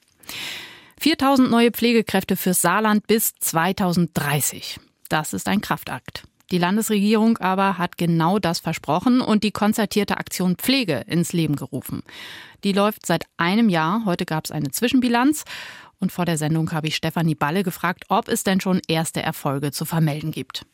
4000 1.00 1.50
neue 1.50 1.72
Pflegekräfte 1.72 2.36
fürs 2.36 2.62
Saarland 2.62 3.08
bis 3.08 3.34
2030. 3.40 4.78
Das 5.08 5.32
ist 5.32 5.48
ein 5.48 5.60
Kraftakt. 5.60 6.24
Die 6.50 6.58
Landesregierung 6.58 7.38
aber 7.38 7.76
hat 7.76 7.98
genau 7.98 8.38
das 8.38 8.60
versprochen 8.60 9.20
und 9.20 9.42
die 9.42 9.50
konzertierte 9.50 10.16
Aktion 10.16 10.56
Pflege 10.56 11.04
ins 11.08 11.32
Leben 11.32 11.56
gerufen. 11.56 12.02
Die 12.62 12.72
läuft 12.72 13.04
seit 13.04 13.24
einem 13.36 13.68
Jahr. 13.68 14.04
Heute 14.04 14.26
gab 14.26 14.44
es 14.44 14.52
eine 14.52 14.70
Zwischenbilanz. 14.70 15.44
Und 15.98 16.12
vor 16.12 16.24
der 16.24 16.38
Sendung 16.38 16.70
habe 16.72 16.88
ich 16.88 16.96
Stefanie 16.96 17.34
Balle 17.34 17.62
gefragt, 17.62 18.04
ob 18.08 18.28
es 18.28 18.44
denn 18.44 18.60
schon 18.60 18.80
erste 18.86 19.22
Erfolge 19.22 19.72
zu 19.72 19.84
vermelden 19.84 20.30
gibt 20.30 20.66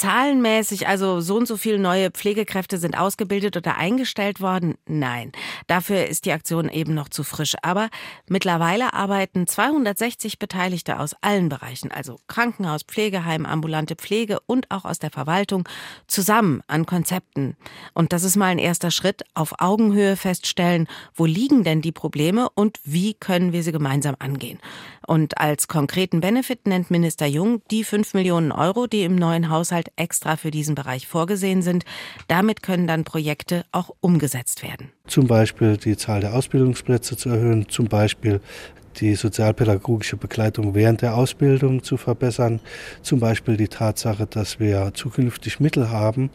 zahlenmäßig, 0.00 0.88
also 0.88 1.20
so 1.20 1.36
und 1.36 1.46
so 1.46 1.58
viele 1.58 1.78
neue 1.78 2.10
Pflegekräfte 2.10 2.78
sind 2.78 2.96
ausgebildet 2.96 3.56
oder 3.56 3.76
eingestellt 3.76 4.40
worden? 4.40 4.76
Nein. 4.86 5.30
Dafür 5.66 6.06
ist 6.06 6.24
die 6.24 6.32
Aktion 6.32 6.70
eben 6.70 6.94
noch 6.94 7.10
zu 7.10 7.22
frisch. 7.22 7.54
Aber 7.62 7.90
mittlerweile 8.26 8.94
arbeiten 8.94 9.46
260 9.46 10.38
Beteiligte 10.38 10.98
aus 10.98 11.14
allen 11.20 11.50
Bereichen, 11.50 11.92
also 11.92 12.18
Krankenhaus, 12.28 12.82
Pflegeheim, 12.82 13.44
ambulante 13.44 13.94
Pflege 13.94 14.38
und 14.46 14.70
auch 14.70 14.86
aus 14.86 14.98
der 14.98 15.10
Verwaltung, 15.10 15.68
zusammen 16.06 16.62
an 16.66 16.86
Konzepten. 16.86 17.56
Und 17.92 18.14
das 18.14 18.24
ist 18.24 18.36
mal 18.36 18.46
ein 18.46 18.58
erster 18.58 18.90
Schritt, 18.90 19.22
auf 19.34 19.60
Augenhöhe 19.60 20.16
feststellen, 20.16 20.88
wo 21.14 21.26
liegen 21.26 21.62
denn 21.62 21.82
die 21.82 21.92
Probleme 21.92 22.48
und 22.54 22.78
wie 22.84 23.12
können 23.12 23.52
wir 23.52 23.62
sie 23.62 23.72
gemeinsam 23.72 24.16
angehen. 24.18 24.60
Und 25.06 25.38
als 25.38 25.68
konkreten 25.68 26.20
Benefit 26.20 26.66
nennt 26.66 26.90
Minister 26.90 27.26
Jung 27.26 27.62
die 27.70 27.84
5 27.84 28.14
Millionen 28.14 28.52
Euro, 28.52 28.86
die 28.86 29.02
im 29.02 29.16
neuen 29.16 29.50
Haushalt 29.50 29.89
extra 29.96 30.36
für 30.36 30.50
diesen 30.50 30.74
Bereich 30.74 31.06
vorgesehen 31.06 31.62
sind. 31.62 31.84
Damit 32.28 32.62
können 32.62 32.86
dann 32.86 33.04
Projekte 33.04 33.64
auch 33.72 33.90
umgesetzt 34.00 34.62
werden. 34.62 34.92
Zum 35.06 35.26
Beispiel 35.26 35.76
die 35.76 35.96
Zahl 35.96 36.20
der 36.20 36.34
Ausbildungsplätze 36.34 37.16
zu 37.16 37.28
erhöhen, 37.28 37.68
zum 37.68 37.86
Beispiel 37.86 38.40
die 38.96 39.14
sozialpädagogische 39.14 40.16
Begleitung 40.16 40.74
während 40.74 41.02
der 41.02 41.16
Ausbildung 41.16 41.82
zu 41.82 41.96
verbessern. 41.96 42.60
Zum 43.02 43.20
Beispiel 43.20 43.56
die 43.56 43.68
Tatsache, 43.68 44.26
dass 44.26 44.60
wir 44.60 44.92
zukünftig 44.94 45.60
Mittel 45.60 45.90
haben, 45.90 46.30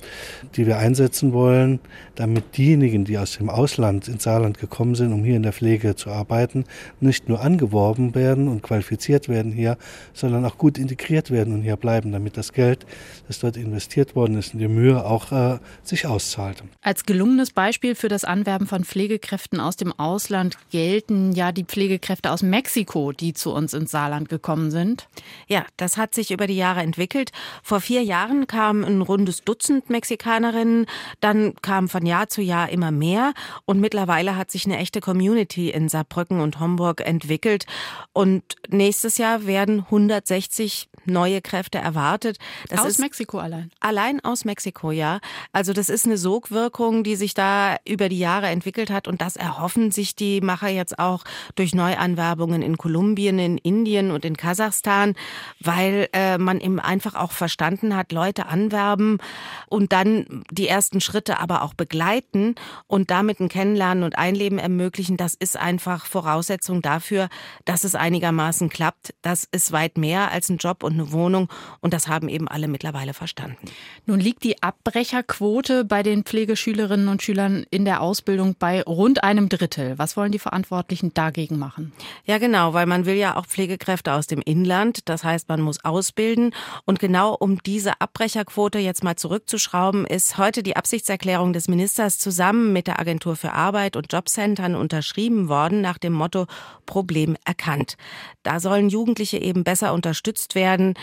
die 0.56 0.66
wir 0.66 0.78
einsetzen 0.78 1.34
wollen, 1.34 1.80
damit 2.16 2.58
diejenigen, 2.58 3.06
die 3.06 3.18
aus 3.18 3.38
dem 3.38 3.50
Ausland 3.50 4.08
ins 4.08 4.24
Saarland 4.24 4.58
gekommen 4.58 4.96
sind, 4.96 5.12
um 5.12 5.24
hier 5.24 5.36
in 5.36 5.44
der 5.44 5.54
Pflege 5.54 5.96
zu 5.96 6.10
arbeiten, 6.10 6.66
nicht 7.00 7.28
nur 7.28 7.42
angeworben 7.42 8.16
werden 8.16 8.48
und 8.48 8.64
qualifiziert 8.64 9.28
werden 9.28 9.52
hier, 9.52 9.78
sondern 10.14 10.46
auch 10.46 10.58
gut 10.58 10.78
integriert 10.78 11.32
werden 11.32 11.54
und 11.54 11.62
hier 11.62 11.76
bleiben, 11.76 12.12
damit 12.12 12.38
das 12.38 12.54
Geld, 12.54 12.86
das 13.28 13.40
dort 13.40 13.58
investiert 13.58 14.16
worden 14.16 14.38
ist, 14.38 14.54
in 14.54 14.60
die 14.60 14.68
Mühe 14.68 15.04
auch 15.06 15.32
äh, 15.32 15.60
sich 15.84 16.08
auszahlt. 16.08 16.64
Als 16.82 17.06
gelungenes 17.06 17.52
Beispiel 17.52 17.96
für 17.96 18.08
das 18.08 18.24
Anwerben 18.24 18.68
von 18.68 18.86
Pflegekräften 18.86 19.60
aus 19.60 19.76
dem 19.76 19.92
Ausland 20.00 20.58
gelten 20.70 21.34
ja 21.34 21.52
die 21.52 21.64
Pflegekräfte 21.64 22.32
aus 22.32 22.45
Mexiko, 22.50 23.12
die 23.12 23.34
zu 23.34 23.54
uns 23.54 23.74
ins 23.74 23.92
Saarland 23.92 24.30
gekommen 24.30 24.72
sind. 24.72 25.08
Ja, 25.48 25.66
das 25.78 25.98
hat 25.98 26.14
sich 26.14 26.32
über 26.32 26.48
die 26.48 26.56
Jahre 26.56 26.82
entwickelt. 26.82 27.32
Vor 27.64 27.82
vier 27.82 28.04
Jahren 28.04 28.48
kam 28.48 28.84
ein 28.84 29.02
rundes 29.02 29.44
Dutzend 29.44 29.90
Mexikanerinnen, 29.90 30.86
dann 31.20 31.56
kam 31.62 31.90
von 31.90 32.06
Jahr 32.06 32.28
zu 32.28 32.42
Jahr 32.42 32.70
immer 32.70 32.92
mehr 32.92 33.34
und 33.66 33.80
mittlerweile 33.80 34.36
hat 34.36 34.52
sich 34.52 34.66
eine 34.66 34.78
echte 34.78 35.02
Community 35.02 35.70
in 35.70 35.90
Saarbrücken 35.90 36.40
und 36.42 36.60
Homburg 36.60 37.02
entwickelt 37.02 37.66
und 38.14 38.44
nächstes 38.70 39.18
Jahr 39.18 39.46
werden 39.46 39.80
160 39.80 40.90
neue 41.08 41.42
Kräfte 41.42 41.78
erwartet. 41.78 42.38
Das 42.70 42.80
aus 42.80 42.98
Mexiko 42.98 43.40
allein. 43.40 43.72
Allein 43.80 44.24
aus 44.24 44.46
Mexiko, 44.46 44.92
ja. 44.92 45.20
Also 45.52 45.74
das 45.74 45.90
ist 45.90 46.06
eine 46.06 46.18
Sogwirkung, 46.18 47.04
die 47.04 47.16
sich 47.16 47.34
da 47.34 47.78
über 47.86 48.10
die 48.10 48.20
Jahre 48.20 48.48
entwickelt 48.48 48.90
hat 48.90 49.08
und 49.08 49.22
das 49.22 49.36
erhoffen 49.36 49.92
sich 49.92 50.16
die 50.16 50.42
Macher 50.42 50.70
jetzt 50.70 51.00
auch 51.00 51.24
durch 51.56 51.74
Neuanwerbungen 51.76 52.62
in 52.62 52.78
Kolumbien, 52.78 53.40
in 53.40 53.58
Indien 53.58 54.12
und 54.12 54.26
in 54.26 54.38
Kasachstan, 54.38 55.16
weil 55.60 56.10
äh, 56.14 56.38
man 56.38 56.60
eben 56.60 56.80
einfach 56.80 57.16
auch 57.16 57.32
verstanden 57.32 57.96
hat, 57.96 58.12
Leute 58.12 58.48
anwerben 58.48 59.20
und 59.68 59.92
dann 59.92 60.44
die 60.52 60.68
ersten 60.68 61.02
Schritte 61.02 61.40
aber 61.40 61.64
auch 61.64 61.74
begleiten 61.74 62.56
und 62.88 63.12
damit 63.12 63.40
ein 63.40 63.50
Kennenlernen 63.50 64.04
und 64.04 64.18
Einleben 64.18 64.60
ermöglichen. 64.60 65.18
Das 65.18 65.36
ist 65.36 65.58
einfach 65.58 66.06
Voraussetzung 66.06 66.82
dafür, 66.82 67.30
dass 67.66 67.84
es 67.84 67.96
einigermaßen 67.96 68.70
klappt. 68.70 69.14
Das 69.22 69.48
ist 69.52 69.72
weit 69.72 69.98
mehr 69.98 70.32
als 70.32 70.50
ein 70.50 70.58
Job 70.58 70.84
und 70.84 70.95
eine 70.96 71.12
Wohnung. 71.12 71.50
Und 71.82 71.94
das 71.94 72.08
haben 72.08 72.30
eben 72.30 72.48
alle 72.48 72.68
mittlerweile 72.68 73.14
verstanden. 73.14 73.58
Nun 74.06 74.20
liegt 74.20 74.44
die 74.44 74.62
Abbrecherquote 74.62 75.86
bei 75.86 76.04
den 76.04 76.24
Pflegeschülerinnen 76.24 77.08
und 77.08 77.22
Schülern 77.22 77.66
in 77.70 77.86
der 77.86 78.02
Ausbildung 78.02 78.56
bei 78.58 78.82
rund 78.82 79.24
einem 79.24 79.50
Drittel. 79.50 79.98
Was 79.98 80.18
wollen 80.18 80.32
die 80.32 80.40
Verantwortlichen 80.40 81.14
dagegen 81.14 81.58
machen? 81.60 81.94
Ja, 82.26 82.38
genau, 82.38 82.74
weil 82.74 82.86
man 82.86 83.06
will 83.06 83.16
ja 83.16 83.36
auch 83.38 83.46
Pflegekräfte 83.46 84.14
aus 84.14 84.28
dem 84.28 84.42
Inland. 84.42 85.08
Das 85.10 85.24
heißt, 85.24 85.50
man 85.50 85.62
muss 85.62 85.84
ausbilden. 85.84 86.54
Und 86.86 87.00
genau 87.00 87.36
um 87.36 87.62
diese 87.64 88.02
Abbrecherquote 88.02 88.80
jetzt 88.80 89.04
mal 89.04 89.16
zurückzuschrauben, 89.16 90.06
ist 90.06 90.38
heute 90.38 90.64
die 90.64 90.76
Absichtserklärung 90.76 91.54
des 91.54 91.68
Ministers 91.68 92.20
zusammen 92.20 92.74
mit 92.74 92.88
der 92.88 93.00
Agentur 93.00 93.36
für 93.36 93.54
Arbeit 93.54 93.96
und 93.96 94.12
Jobcentern 94.12 94.76
unterschrieben 94.76 95.50
worden 95.50 95.82
nach 95.82 95.98
dem 95.98 96.14
Motto 96.14 96.48
Problem 96.86 97.36
erkannt. 97.46 97.98
Da 98.44 98.60
sollen 98.60 98.90
Jugendliche 98.90 99.38
eben 99.38 99.64
besser 99.64 99.94
unterstützt 99.94 100.56
werden 100.56 100.85
werden 100.86 100.94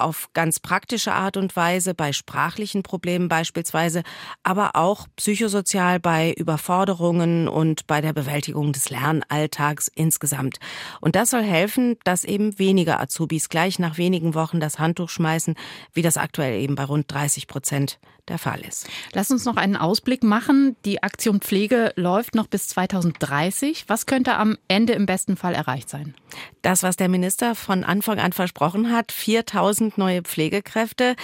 auf 0.00 0.28
ganz 0.32 0.60
praktische 0.60 1.12
Art 1.12 1.36
und 1.36 1.56
Weise, 1.56 1.94
bei 1.94 2.12
sprachlichen 2.12 2.82
Problemen 2.82 3.28
beispielsweise, 3.28 4.02
aber 4.42 4.76
auch 4.76 5.06
psychosozial 5.16 6.00
bei 6.00 6.32
Überforderungen 6.32 7.48
und 7.48 7.86
bei 7.86 8.00
der 8.00 8.12
Bewältigung 8.12 8.72
des 8.72 8.90
Lernalltags 8.90 9.88
insgesamt. 9.94 10.58
Und 11.00 11.16
das 11.16 11.30
soll 11.30 11.42
helfen, 11.42 11.96
dass 12.04 12.24
eben 12.24 12.58
weniger 12.58 13.00
Azubis 13.00 13.48
gleich 13.48 13.78
nach 13.78 13.98
wenigen 13.98 14.34
Wochen 14.34 14.60
das 14.60 14.78
Handtuch 14.78 15.08
schmeißen, 15.08 15.54
wie 15.92 16.02
das 16.02 16.16
aktuell 16.16 16.60
eben 16.60 16.74
bei 16.74 16.84
rund 16.84 17.12
30 17.12 17.46
Prozent 17.46 17.98
der 18.30 18.38
Fall 18.38 18.60
ist. 18.60 18.88
Lass 19.12 19.30
uns 19.30 19.44
noch 19.44 19.56
einen 19.56 19.76
Ausblick 19.76 20.22
machen. 20.22 20.76
Die 20.84 21.02
Aktion 21.02 21.40
Pflege 21.40 21.92
läuft 21.96 22.34
noch 22.34 22.46
bis 22.46 22.68
2030. 22.68 23.84
Was 23.88 24.06
könnte 24.06 24.36
am 24.36 24.56
Ende 24.68 24.94
im 24.94 25.04
besten 25.04 25.36
Fall 25.36 25.54
erreicht 25.54 25.90
sein? 25.90 26.14
Das, 26.62 26.82
was 26.82 26.96
der 26.96 27.08
Minister 27.08 27.54
von 27.54 27.84
Anfang 27.84 28.18
an 28.18 28.32
versprochen 28.32 28.92
hat, 28.92 29.12
4000 29.12 29.89
neue 29.98 30.22
Pflegekräfte, 30.22 31.16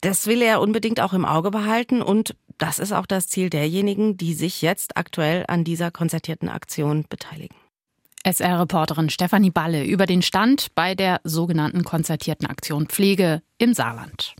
das 0.00 0.26
will 0.26 0.42
er 0.42 0.60
unbedingt 0.60 1.00
auch 1.00 1.12
im 1.12 1.24
Auge 1.24 1.50
behalten 1.50 2.02
und 2.02 2.34
das 2.58 2.78
ist 2.78 2.92
auch 2.92 3.06
das 3.06 3.26
Ziel 3.26 3.50
derjenigen, 3.50 4.16
die 4.16 4.34
sich 4.34 4.62
jetzt 4.62 4.96
aktuell 4.96 5.44
an 5.48 5.64
dieser 5.64 5.90
konzertierten 5.90 6.48
Aktion 6.48 7.04
beteiligen. 7.08 7.56
SR-Reporterin 8.24 9.10
Stefanie 9.10 9.50
Balle 9.50 9.84
über 9.84 10.06
den 10.06 10.22
Stand 10.22 10.74
bei 10.74 10.94
der 10.94 11.20
sogenannten 11.24 11.84
konzertierten 11.84 12.46
Aktion 12.46 12.86
Pflege 12.86 13.42
im 13.58 13.74
Saarland. 13.74 14.34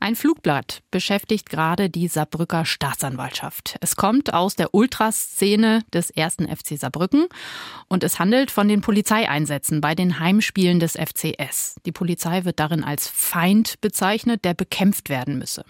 Ein 0.00 0.16
Flugblatt 0.16 0.82
beschäftigt 0.90 1.48
gerade 1.48 1.88
die 1.88 2.08
Saarbrücker 2.08 2.64
Staatsanwaltschaft. 2.64 3.76
Es 3.80 3.96
kommt 3.96 4.34
aus 4.34 4.54
der 4.54 4.74
Ultraszene 4.74 5.82
des 5.92 6.10
ersten 6.10 6.46
FC 6.46 6.78
Saarbrücken 6.78 7.26
und 7.88 8.04
es 8.04 8.18
handelt 8.18 8.50
von 8.50 8.68
den 8.68 8.80
Polizeieinsätzen 8.80 9.80
bei 9.80 9.94
den 9.94 10.18
Heimspielen 10.18 10.80
des 10.80 10.92
FCS. 10.92 11.76
Die 11.86 11.92
Polizei 11.92 12.44
wird 12.44 12.60
darin 12.60 12.84
als 12.84 13.08
Feind 13.08 13.80
bezeichnet, 13.80 14.44
der 14.44 14.54
bekämpft 14.54 15.08
werden 15.08 15.38
müsse. 15.38 15.64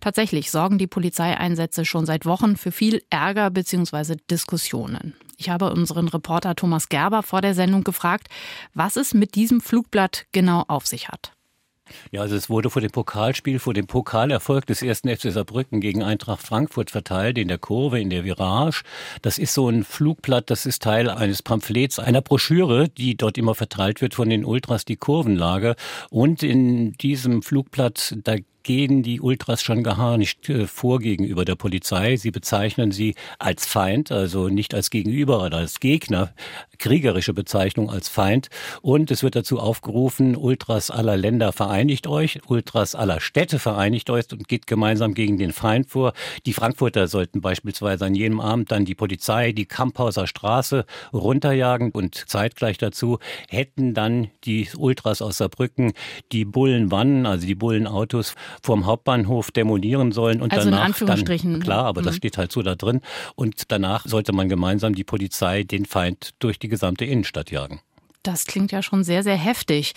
Tatsächlich 0.00 0.50
sorgen 0.50 0.78
die 0.78 0.86
Polizeieinsätze 0.86 1.84
schon 1.84 2.06
seit 2.06 2.24
Wochen 2.24 2.56
für 2.56 2.70
viel 2.70 3.02
Ärger 3.10 3.50
bzw. 3.50 4.16
Diskussionen. 4.30 5.14
Ich 5.36 5.50
habe 5.50 5.72
unseren 5.72 6.08
Reporter 6.08 6.54
Thomas 6.54 6.88
Gerber 6.88 7.22
vor 7.22 7.40
der 7.40 7.54
Sendung 7.54 7.84
gefragt, 7.84 8.28
was 8.74 8.96
es 8.96 9.14
mit 9.14 9.34
diesem 9.34 9.60
Flugblatt 9.60 10.26
genau 10.32 10.64
auf 10.68 10.86
sich 10.86 11.08
hat. 11.08 11.32
Ja, 12.10 12.22
also 12.22 12.36
es 12.36 12.50
wurde 12.50 12.70
vor 12.70 12.82
dem 12.82 12.90
Pokalspiel, 12.90 13.58
vor 13.58 13.74
dem 13.74 13.86
Pokalerfolg 13.86 14.66
des 14.66 14.82
ersten 14.82 15.08
FC 15.08 15.32
Saarbrücken 15.32 15.80
gegen 15.80 16.02
Eintracht 16.02 16.42
Frankfurt 16.42 16.90
verteilt, 16.90 17.38
in 17.38 17.48
der 17.48 17.58
Kurve, 17.58 18.00
in 18.00 18.10
der 18.10 18.24
Virage. 18.24 18.82
Das 19.22 19.38
ist 19.38 19.54
so 19.54 19.68
ein 19.68 19.84
Flugblatt, 19.84 20.50
das 20.50 20.66
ist 20.66 20.82
Teil 20.82 21.10
eines 21.10 21.42
Pamphlets, 21.42 21.98
einer 21.98 22.22
Broschüre, 22.22 22.88
die 22.88 23.16
dort 23.16 23.38
immer 23.38 23.54
verteilt 23.54 24.00
wird 24.00 24.14
von 24.14 24.28
den 24.28 24.44
Ultras, 24.44 24.84
die 24.84 24.96
Kurvenlage. 24.96 25.76
Und 26.10 26.42
in 26.42 26.92
diesem 26.94 27.42
Flugblatt, 27.42 28.16
da 28.24 28.36
gehen 28.68 29.02
die 29.02 29.22
Ultras 29.22 29.62
schon 29.62 29.82
geharnischt 29.82 30.50
äh, 30.50 30.66
vor 30.66 30.98
gegenüber 30.98 31.46
der 31.46 31.54
Polizei. 31.54 32.16
Sie 32.16 32.30
bezeichnen 32.30 32.92
sie 32.92 33.14
als 33.38 33.64
Feind, 33.64 34.12
also 34.12 34.50
nicht 34.50 34.74
als 34.74 34.90
Gegenüber 34.90 35.42
oder 35.42 35.56
als 35.56 35.80
Gegner, 35.80 36.34
kriegerische 36.76 37.32
Bezeichnung 37.32 37.88
als 37.88 38.10
Feind. 38.10 38.50
Und 38.82 39.10
es 39.10 39.22
wird 39.22 39.36
dazu 39.36 39.58
aufgerufen, 39.58 40.36
Ultras 40.36 40.90
aller 40.90 41.16
Länder 41.16 41.52
vereinigt 41.52 42.06
euch, 42.06 42.40
Ultras 42.46 42.94
aller 42.94 43.22
Städte 43.22 43.58
vereinigt 43.58 44.10
euch 44.10 44.30
und 44.32 44.48
geht 44.48 44.66
gemeinsam 44.66 45.14
gegen 45.14 45.38
den 45.38 45.54
Feind 45.54 45.88
vor. 45.88 46.12
Die 46.44 46.52
Frankfurter 46.52 47.08
sollten 47.08 47.40
beispielsweise 47.40 48.04
an 48.04 48.14
jedem 48.14 48.38
Abend 48.38 48.70
dann 48.70 48.84
die 48.84 48.94
Polizei, 48.94 49.52
die 49.52 49.64
Kamphauser 49.64 50.26
Straße 50.26 50.84
runterjagen 51.14 51.90
und 51.90 52.28
zeitgleich 52.28 52.76
dazu 52.76 53.18
hätten 53.48 53.94
dann 53.94 54.28
die 54.44 54.68
Ultras 54.76 55.22
aus 55.22 55.38
Saarbrücken 55.38 55.94
die 56.32 56.44
Bullenwannen, 56.44 57.24
also 57.24 57.46
die 57.46 57.54
Bullenautos 57.54 58.34
vorm 58.62 58.86
Hauptbahnhof 58.86 59.50
demolieren 59.50 60.12
sollen 60.12 60.40
und 60.40 60.52
also 60.52 60.66
danach 60.66 60.80
in 60.80 60.86
Anführungsstrichen. 60.86 61.52
dann 61.52 61.62
klar, 61.62 61.84
aber 61.84 62.02
mhm. 62.02 62.06
das 62.06 62.16
steht 62.16 62.38
halt 62.38 62.52
so 62.52 62.62
da 62.62 62.74
drin 62.74 63.00
und 63.34 63.70
danach 63.70 64.06
sollte 64.06 64.32
man 64.32 64.48
gemeinsam 64.48 64.94
die 64.94 65.04
Polizei 65.04 65.62
den 65.62 65.86
Feind 65.86 66.34
durch 66.38 66.58
die 66.58 66.68
gesamte 66.68 67.04
Innenstadt 67.04 67.50
jagen. 67.50 67.80
Das 68.22 68.46
klingt 68.46 68.72
ja 68.72 68.82
schon 68.82 69.04
sehr 69.04 69.22
sehr 69.22 69.36
heftig. 69.36 69.94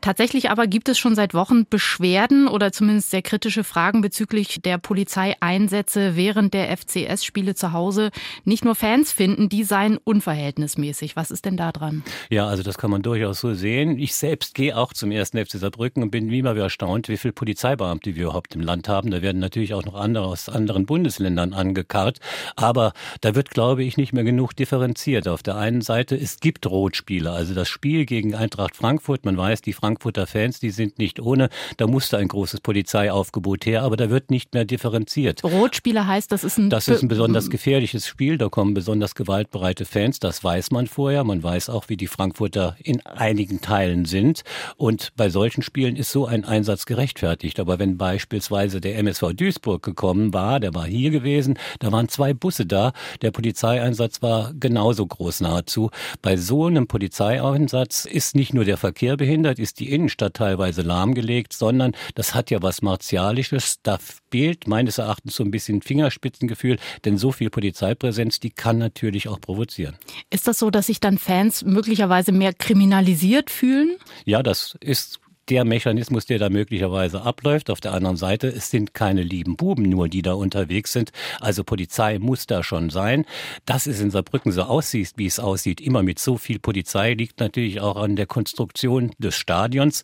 Tatsächlich 0.00 0.50
aber 0.50 0.66
gibt 0.66 0.88
es 0.88 0.98
schon 0.98 1.14
seit 1.14 1.34
Wochen 1.34 1.66
Beschwerden 1.68 2.48
oder 2.48 2.72
zumindest 2.72 3.10
sehr 3.10 3.22
kritische 3.22 3.64
Fragen 3.64 4.00
bezüglich 4.00 4.60
der 4.62 4.78
Polizeieinsätze 4.78 6.16
während 6.16 6.54
der 6.54 6.76
FCS-Spiele 6.76 7.54
zu 7.54 7.72
Hause. 7.72 8.10
Nicht 8.44 8.64
nur 8.64 8.74
Fans 8.74 9.12
finden, 9.12 9.48
die 9.48 9.64
seien 9.64 9.98
unverhältnismäßig. 9.98 11.16
Was 11.16 11.30
ist 11.30 11.44
denn 11.44 11.56
da 11.56 11.72
dran? 11.72 12.04
Ja, 12.30 12.46
also 12.46 12.62
das 12.62 12.78
kann 12.78 12.90
man 12.90 13.02
durchaus 13.02 13.40
so 13.40 13.54
sehen. 13.54 13.98
Ich 13.98 14.14
selbst 14.14 14.54
gehe 14.54 14.76
auch 14.76 14.92
zum 14.92 15.10
ersten 15.10 15.44
FC 15.44 15.52
Saarbrücken 15.52 16.02
und 16.02 16.10
bin 16.10 16.30
wie 16.30 16.38
immer 16.38 16.54
wieder 16.54 16.64
erstaunt, 16.64 17.08
wie 17.08 17.16
viele 17.16 17.32
Polizeibeamte 17.32 18.14
wir 18.14 18.24
überhaupt 18.24 18.54
im 18.54 18.60
Land 18.60 18.88
haben. 18.88 19.10
Da 19.10 19.22
werden 19.22 19.40
natürlich 19.40 19.74
auch 19.74 19.84
noch 19.84 19.94
andere 19.94 20.26
aus 20.26 20.48
anderen 20.48 20.86
Bundesländern 20.86 21.52
angekarrt. 21.52 22.18
Aber 22.56 22.92
da 23.20 23.34
wird, 23.34 23.50
glaube 23.50 23.84
ich, 23.84 23.96
nicht 23.96 24.12
mehr 24.12 24.24
genug 24.24 24.54
differenziert. 24.54 25.26
Auf 25.28 25.42
der 25.42 25.56
einen 25.56 25.80
Seite, 25.80 26.16
es 26.16 26.38
gibt 26.40 26.66
Rotspiele. 26.66 27.30
Also 27.30 27.54
das 27.54 27.68
Spiel 27.68 28.06
gegen 28.06 28.34
Eintracht 28.34 28.76
Frankfurt, 28.76 29.24
man 29.24 29.36
weiß, 29.36 29.62
die 29.62 29.72
Frankfurter 29.88 30.26
Fans, 30.26 30.60
die 30.60 30.68
sind 30.68 30.98
nicht 30.98 31.18
ohne. 31.18 31.48
Da 31.78 31.86
musste 31.86 32.18
ein 32.18 32.28
großes 32.28 32.60
Polizeiaufgebot 32.60 33.64
her, 33.64 33.84
aber 33.84 33.96
da 33.96 34.10
wird 34.10 34.30
nicht 34.30 34.52
mehr 34.52 34.66
differenziert. 34.66 35.42
Rotspieler 35.42 36.06
heißt, 36.06 36.30
das 36.30 36.44
ist 36.44 36.58
ein... 36.58 36.68
Das 36.68 36.88
ist 36.88 37.02
ein 37.02 37.08
besonders 37.08 37.48
gefährliches 37.48 38.06
Spiel. 38.06 38.36
Da 38.36 38.50
kommen 38.50 38.74
besonders 38.74 39.14
gewaltbereite 39.14 39.86
Fans. 39.86 40.20
Das 40.20 40.44
weiß 40.44 40.72
man 40.72 40.88
vorher. 40.88 41.24
Man 41.24 41.42
weiß 41.42 41.70
auch, 41.70 41.88
wie 41.88 41.96
die 41.96 42.06
Frankfurter 42.06 42.76
in 42.84 43.00
einigen 43.06 43.62
Teilen 43.62 44.04
sind. 44.04 44.42
Und 44.76 45.12
bei 45.16 45.30
solchen 45.30 45.62
Spielen 45.62 45.96
ist 45.96 46.12
so 46.12 46.26
ein 46.26 46.44
Einsatz 46.44 46.84
gerechtfertigt. 46.84 47.58
Aber 47.58 47.78
wenn 47.78 47.96
beispielsweise 47.96 48.82
der 48.82 48.98
MSV 48.98 49.32
Duisburg 49.32 49.82
gekommen 49.82 50.34
war, 50.34 50.60
der 50.60 50.74
war 50.74 50.84
hier 50.84 51.10
gewesen, 51.10 51.58
da 51.78 51.90
waren 51.92 52.10
zwei 52.10 52.34
Busse 52.34 52.66
da. 52.66 52.92
Der 53.22 53.30
Polizeieinsatz 53.30 54.20
war 54.20 54.52
genauso 54.52 55.06
groß 55.06 55.40
nahezu. 55.40 55.88
Bei 56.20 56.36
so 56.36 56.66
einem 56.66 56.88
Polizeieinsatz 56.88 58.04
ist 58.04 58.34
nicht 58.34 58.52
nur 58.52 58.66
der 58.66 58.76
Verkehr 58.76 59.16
behindert, 59.16 59.58
ist 59.58 59.77
die 59.78 59.92
Innenstadt 59.92 60.34
teilweise 60.34 60.82
lahmgelegt, 60.82 61.52
sondern 61.52 61.92
das 62.14 62.34
hat 62.34 62.50
ja 62.50 62.62
was 62.62 62.82
Martialisches. 62.82 63.78
Da 63.82 63.98
fehlt 64.30 64.66
meines 64.66 64.98
Erachtens 64.98 65.36
so 65.36 65.44
ein 65.44 65.50
bisschen 65.50 65.82
Fingerspitzengefühl, 65.82 66.78
denn 67.04 67.18
so 67.18 67.32
viel 67.32 67.50
Polizeipräsenz, 67.50 68.40
die 68.40 68.50
kann 68.50 68.78
natürlich 68.78 69.28
auch 69.28 69.40
provozieren. 69.40 69.96
Ist 70.30 70.46
das 70.46 70.58
so, 70.58 70.70
dass 70.70 70.86
sich 70.86 71.00
dann 71.00 71.18
Fans 71.18 71.64
möglicherweise 71.64 72.32
mehr 72.32 72.52
kriminalisiert 72.52 73.50
fühlen? 73.50 73.96
Ja, 74.24 74.42
das 74.42 74.76
ist 74.80 75.20
der 75.48 75.64
Mechanismus, 75.64 76.26
der 76.26 76.38
da 76.38 76.50
möglicherweise 76.50 77.22
abläuft. 77.22 77.70
Auf 77.70 77.80
der 77.80 77.94
anderen 77.94 78.16
Seite, 78.16 78.48
es 78.48 78.70
sind 78.70 78.94
keine 78.94 79.22
lieben 79.22 79.56
Buben 79.56 79.84
nur, 79.84 80.08
die 80.08 80.22
da 80.22 80.34
unterwegs 80.34 80.92
sind. 80.92 81.10
Also 81.40 81.64
Polizei 81.64 82.18
muss 82.18 82.46
da 82.46 82.62
schon 82.62 82.90
sein. 82.90 83.24
Dass 83.64 83.86
es 83.86 84.00
in 84.00 84.10
Saarbrücken 84.10 84.52
so 84.52 84.62
aussieht, 84.62 85.12
wie 85.16 85.26
es 85.26 85.38
aussieht, 85.38 85.80
immer 85.80 86.02
mit 86.02 86.18
so 86.18 86.36
viel 86.36 86.58
Polizei, 86.58 87.14
liegt 87.14 87.40
natürlich 87.40 87.80
auch 87.80 87.96
an 87.96 88.16
der 88.16 88.26
Konstruktion 88.26 89.12
des 89.18 89.34
Stadions. 89.36 90.02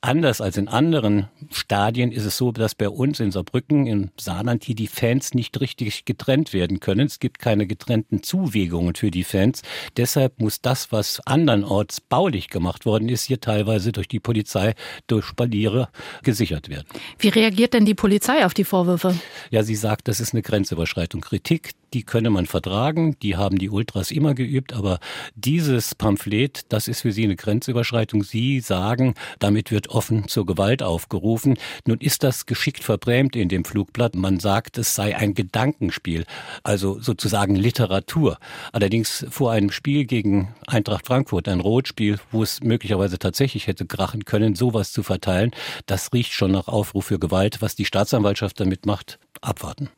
Anders 0.00 0.40
als 0.40 0.56
in 0.56 0.68
anderen 0.68 1.28
Stadien 1.50 2.12
ist 2.12 2.24
es 2.24 2.36
so, 2.36 2.52
dass 2.52 2.74
bei 2.74 2.88
uns 2.88 3.20
in 3.20 3.32
Saarbrücken, 3.32 3.86
im 3.86 4.10
Saarland, 4.18 4.64
hier 4.64 4.74
die 4.74 4.86
Fans 4.86 5.34
nicht 5.34 5.60
richtig 5.60 6.04
getrennt 6.04 6.52
werden 6.52 6.80
können. 6.80 7.06
Es 7.06 7.18
gibt 7.18 7.38
keine 7.38 7.66
getrennten 7.66 8.22
Zuwegungen 8.22 8.94
für 8.94 9.10
die 9.10 9.24
Fans. 9.24 9.62
Deshalb 9.96 10.40
muss 10.40 10.60
das, 10.60 10.92
was 10.92 11.20
andernorts 11.26 12.00
baulich 12.00 12.48
gemacht 12.48 12.86
worden 12.86 13.08
ist, 13.08 13.24
hier 13.24 13.40
teilweise 13.40 13.92
durch 13.92 14.08
die 14.08 14.20
Polizei 14.20 14.74
durch 15.06 15.24
Spaliere 15.24 15.88
gesichert 16.22 16.68
werden. 16.68 16.86
Wie 17.18 17.28
reagiert 17.28 17.74
denn 17.74 17.84
die 17.84 17.94
Polizei 17.94 18.44
auf 18.44 18.54
die 18.54 18.64
Vorwürfe? 18.64 19.14
Ja, 19.50 19.62
sie 19.62 19.76
sagt, 19.76 20.08
das 20.08 20.20
ist 20.20 20.32
eine 20.32 20.42
Grenzüberschreitung. 20.42 21.20
Kritik, 21.20 21.72
die 21.94 22.02
könne 22.02 22.28
man 22.30 22.46
vertragen, 22.46 23.16
die 23.22 23.36
haben 23.36 23.56
die 23.58 23.70
Ultras 23.70 24.10
immer 24.10 24.34
geübt, 24.34 24.72
aber 24.72 24.98
dieses 25.36 25.94
Pamphlet, 25.94 26.62
das 26.70 26.88
ist 26.88 27.02
für 27.02 27.12
sie 27.12 27.24
eine 27.24 27.36
Grenzüberschreitung. 27.36 28.24
Sie 28.24 28.60
sagen, 28.60 29.14
damit 29.38 29.70
wird 29.70 29.88
offen 29.90 30.26
zur 30.26 30.44
Gewalt 30.44 30.82
aufgerufen. 30.82 31.56
Nun 31.86 31.98
ist 31.98 32.24
das 32.24 32.46
geschickt 32.46 32.82
verbrämt 32.82 33.36
in 33.36 33.48
dem 33.48 33.64
Flugblatt. 33.64 34.16
Man 34.16 34.40
sagt, 34.40 34.76
es 34.76 34.94
sei 34.94 35.16
ein 35.16 35.34
Gedankenspiel, 35.34 36.24
also 36.64 37.00
sozusagen 37.00 37.54
Literatur. 37.54 38.38
Allerdings 38.72 39.24
vor 39.30 39.52
einem 39.52 39.70
Spiel 39.70 40.04
gegen 40.04 40.54
Eintracht 40.66 41.06
Frankfurt, 41.06 41.48
ein 41.48 41.60
Rotspiel, 41.60 42.18
wo 42.32 42.42
es 42.42 42.60
möglicherweise 42.62 43.18
tatsächlich 43.18 43.68
hätte 43.68 43.86
krachen 43.86 44.24
können, 44.24 44.56
sowas 44.74 44.92
zu 44.92 45.02
verteilen, 45.02 45.52
das 45.86 46.12
riecht 46.12 46.32
schon 46.32 46.50
nach 46.50 46.68
Aufruf 46.68 47.06
für 47.06 47.18
Gewalt. 47.18 47.62
Was 47.62 47.76
die 47.76 47.84
Staatsanwaltschaft 47.84 48.58
damit 48.60 48.86
macht, 48.86 49.18
abwarten. 49.40 49.88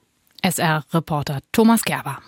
SR-Reporter 0.42 1.40
Thomas 1.50 1.82
Gerber. 1.82 2.18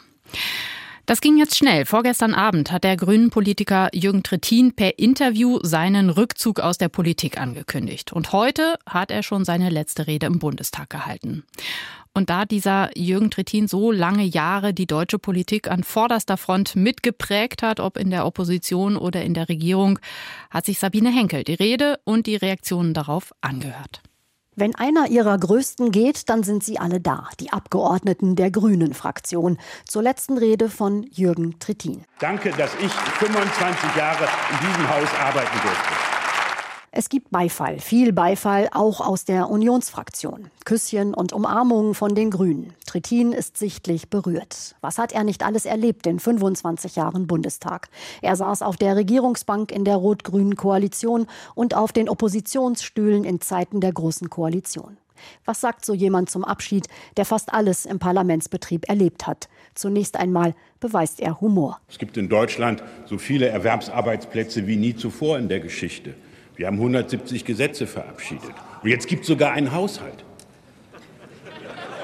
Das 1.05 1.21
ging 1.21 1.39
jetzt 1.39 1.57
schnell. 1.57 1.87
Vorgestern 1.87 2.35
Abend 2.35 2.71
hat 2.71 2.85
der 2.85 2.97
grünen 2.97 3.31
Politiker 3.31 3.89
Jürgen 3.95 4.23
Trittin 4.23 4.75
per 4.75 4.99
Interview 4.99 5.59
seinen 5.63 6.11
Rückzug 6.11 6.61
aus 6.61 6.77
der 6.77 6.89
Politik 6.89 7.41
angekündigt. 7.41 8.13
Und 8.13 8.33
heute 8.33 8.79
hat 8.87 9.11
er 9.11 9.23
schon 9.23 9.45
seine 9.45 9.71
letzte 9.71 10.07
Rede 10.07 10.27
im 10.27 10.39
Bundestag 10.39 10.91
gehalten. 10.91 11.45
Und 12.19 12.31
da 12.31 12.47
dieser 12.47 12.91
Jürgen 12.99 13.31
Trittin 13.31 13.69
so 13.69 13.93
lange 13.93 14.25
Jahre 14.25 14.75
die 14.75 14.89
deutsche 14.89 15.21
Politik 15.21 15.71
an 15.71 15.85
vorderster 15.85 16.37
Front 16.37 16.75
mitgeprägt 16.75 17.63
hat, 17.63 17.79
ob 17.79 17.97
in 17.97 18.11
der 18.11 18.27
Opposition 18.27 18.97
oder 18.97 19.23
in 19.23 19.35
der 19.35 19.49
Regierung, 19.49 20.01
hat 20.51 20.67
sich 20.67 20.81
Sabine 20.81 21.11
Henkel 21.11 21.45
die 21.45 21.55
Rede 21.55 22.01
und 22.03 22.27
die 22.27 22.35
Reaktionen 22.35 22.93
darauf 22.93 23.33
angehört. 23.41 24.03
Wenn 24.57 24.75
einer 24.75 25.09
ihrer 25.09 25.39
größten 25.39 25.93
geht, 25.93 26.29
dann 26.29 26.43
sind 26.43 26.65
sie 26.65 26.81
alle 26.81 27.01
da, 27.01 27.29
die 27.39 27.53
Abgeordneten 27.53 28.35
der 28.35 28.51
Grünen 28.51 28.95
Fraktion. 28.95 29.57
Zur 29.87 30.03
letzten 30.03 30.39
Rede 30.39 30.71
von 30.71 31.05
Jürgen 31.13 31.61
Trittin. 31.61 32.03
Danke, 32.19 32.51
dass 32.51 32.73
ich 32.83 32.91
25 32.91 33.95
Jahre 33.95 34.25
in 34.25 34.67
diesem 34.67 34.89
Haus 34.89 35.09
arbeiten 35.21 35.57
durfte. 35.63 36.18
Es 36.91 37.11
gibt 37.11 37.31
Beifall, 37.31 37.81
viel 37.81 38.15
Beifall, 38.15 38.69
auch 38.73 39.03
aus 39.03 39.27
der 39.27 39.51
Unionsfraktion. 39.51 40.51
Küsschen 40.65 41.13
und 41.13 41.35
Umarmungen 41.35 41.95
von 41.95 42.15
den 42.15 42.31
Grünen. 42.31 42.73
Trittin 42.87 43.33
ist 43.33 43.59
sichtlich 43.59 44.09
berührt. 44.09 44.75
Was 44.81 44.97
hat 44.97 45.13
er 45.13 45.23
nicht 45.23 45.45
alles 45.45 45.67
erlebt 45.67 46.07
in 46.07 46.19
25 46.19 46.97
Jahren 46.97 47.27
Bundestag? 47.27 47.91
Er 48.23 48.37
saß 48.37 48.63
auf 48.63 48.79
der 48.79 48.97
Regierungsbank 48.97 49.71
in 49.71 49.85
der 49.85 49.97
rot-grünen 49.97 50.57
Koalition 50.57 51.27
und 51.55 51.75
auf 51.75 51.93
den 51.93 52.09
Oppositionsstühlen 52.09 53.25
in 53.25 53.43
Zeiten 53.43 53.83
der 53.83 53.93
Großen 53.93 54.31
Koalition. 54.31 54.97
Was 55.45 55.61
sagt 55.61 55.85
so 55.85 55.93
jemand 55.93 56.31
zum 56.31 56.43
Abschied, 56.43 56.87
der 57.19 57.27
fast 57.27 57.53
alles 57.53 57.85
im 57.85 57.99
Parlamentsbetrieb 57.99 58.89
erlebt 58.89 59.27
hat? 59.27 59.51
Zunächst 59.75 60.17
einmal 60.17 60.55
beweist 60.81 61.21
er 61.21 61.41
Humor. 61.43 61.81
Es 61.89 61.99
gibt 61.99 62.17
in 62.17 62.31
Deutschland 62.31 62.83
so 63.05 63.19
viele 63.19 63.49
Erwerbsarbeitsplätze 63.49 64.67
wie 64.67 64.77
nie 64.77 64.97
zuvor 64.97 65.39
in 65.39 65.49
der 65.49 65.61
Geschichte. 65.61 66.15
Wir 66.59 66.67
haben 66.67 66.79
170 66.79 67.45
Gesetze 67.45 67.87
verabschiedet. 67.87 68.51
Und 68.83 68.91
jetzt 68.91 69.07
gibt 69.07 69.23
es 69.23 69.29
sogar 69.29 69.53
einen 69.53 69.71
Haushalt. 69.71 70.25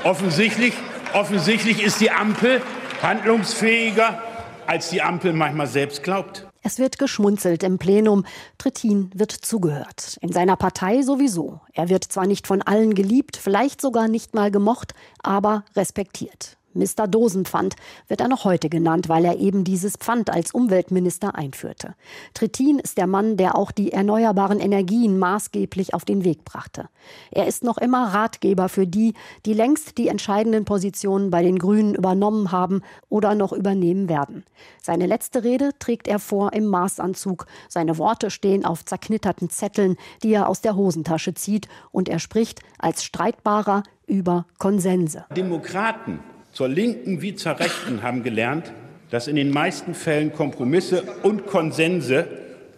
Offensichtlich, 0.05 0.73
offensichtlich 1.13 1.83
ist 1.83 2.01
die 2.01 2.13
Ampel 2.13 2.63
handlungsfähiger, 3.03 4.23
als 4.69 4.91
die 4.91 5.03
Ampel 5.03 5.33
manchmal 5.33 5.67
selbst 5.67 6.05
glaubt. 6.05 6.47
Es 6.63 6.79
wird 6.79 7.01
geschmunzelt 7.01 7.65
im 7.65 7.79
Plenum. 7.79 8.25
Trittin 8.57 9.11
wird 9.13 9.33
zugehört. 9.33 10.19
In 10.21 10.33
seiner 10.33 10.57
Partei 10.57 11.03
sowieso. 11.03 11.61
Er 11.73 11.89
wird 11.89 12.05
zwar 12.05 12.29
nicht 12.29 12.47
von 12.47 12.63
allen 12.63 12.95
geliebt, 12.95 13.37
vielleicht 13.37 13.81
sogar 13.81 14.07
nicht 14.07 14.35
mal 14.35 14.53
gemocht, 14.53 14.95
aber 15.21 15.65
respektiert. 15.75 16.59
Mr. 16.75 17.07
Dosenpfand 17.09 17.77
wird 18.09 18.21
er 18.21 18.29
noch 18.29 18.45
heute 18.45 18.69
genannt, 18.69 19.09
weil 19.09 19.25
er 19.25 19.39
eben 19.39 19.65
dieses 19.65 19.97
Pfand 19.97 20.31
als 20.31 20.53
Umweltminister 20.53 21.35
einführte. 21.35 21.95
Trittin 22.35 22.79
ist 22.79 22.99
der 22.99 23.07
Mann, 23.07 23.37
der 23.37 23.57
auch 23.57 23.71
die 23.71 23.93
erneuerbaren 23.93 24.61
Energien 24.61 25.19
maßgeblich 25.19 25.95
auf 25.95 26.05
den 26.05 26.25
Weg 26.25 26.45
brachte. 26.45 26.89
Er 27.31 27.47
ist 27.47 27.65
noch 27.65 27.79
immer 27.79 28.09
Ratgeber 28.15 28.69
für 28.69 28.87
die, 28.87 29.15
die 29.47 29.55
längst 29.55 29.99
die 29.99 30.09
entscheidenden 30.09 30.65
Positionen 30.65 31.31
bei 31.31 31.43
den 31.43 31.59
Grünen 31.59 31.95
übernommen 31.95 32.53
haben 32.53 32.83
oder 33.09 33.35
noch 33.35 33.53
übernehmen 33.53 34.09
werden. 34.09 34.45
Seine 34.83 35.07
letzte 35.07 35.45
Rede 35.45 35.71
trägt 35.79 36.09
er 36.09 36.19
vor 36.19 36.53
im 36.53 36.67
Maßanzug. 36.67 37.47
Seine 37.69 37.99
Worte 37.99 38.31
stehen 38.31 38.65
auf 38.65 38.85
zerknitterten 38.85 39.51
Zetteln, 39.51 39.97
die 40.23 40.33
er 40.33 40.49
aus 40.49 40.61
der 40.61 40.77
Hosentasche 40.77 41.35
zieht, 41.35 41.69
und 41.91 42.09
er 42.09 42.19
spricht 42.19 42.61
als 42.79 43.05
Streitbarer 43.05 43.83
über 44.07 44.47
Konsense. 44.59 45.25
Demokraten 45.37 46.21
zur 46.55 46.69
Linken 46.69 47.21
wie 47.21 47.35
zur 47.35 47.59
Rechten 47.59 48.03
haben 48.03 48.23
gelernt, 48.23 48.73
dass 49.11 49.29
in 49.29 49.37
den 49.37 49.51
meisten 49.51 49.95
Fällen 49.95 50.33
Kompromisse 50.33 51.03
und 51.23 51.47
Konsense 51.47 52.27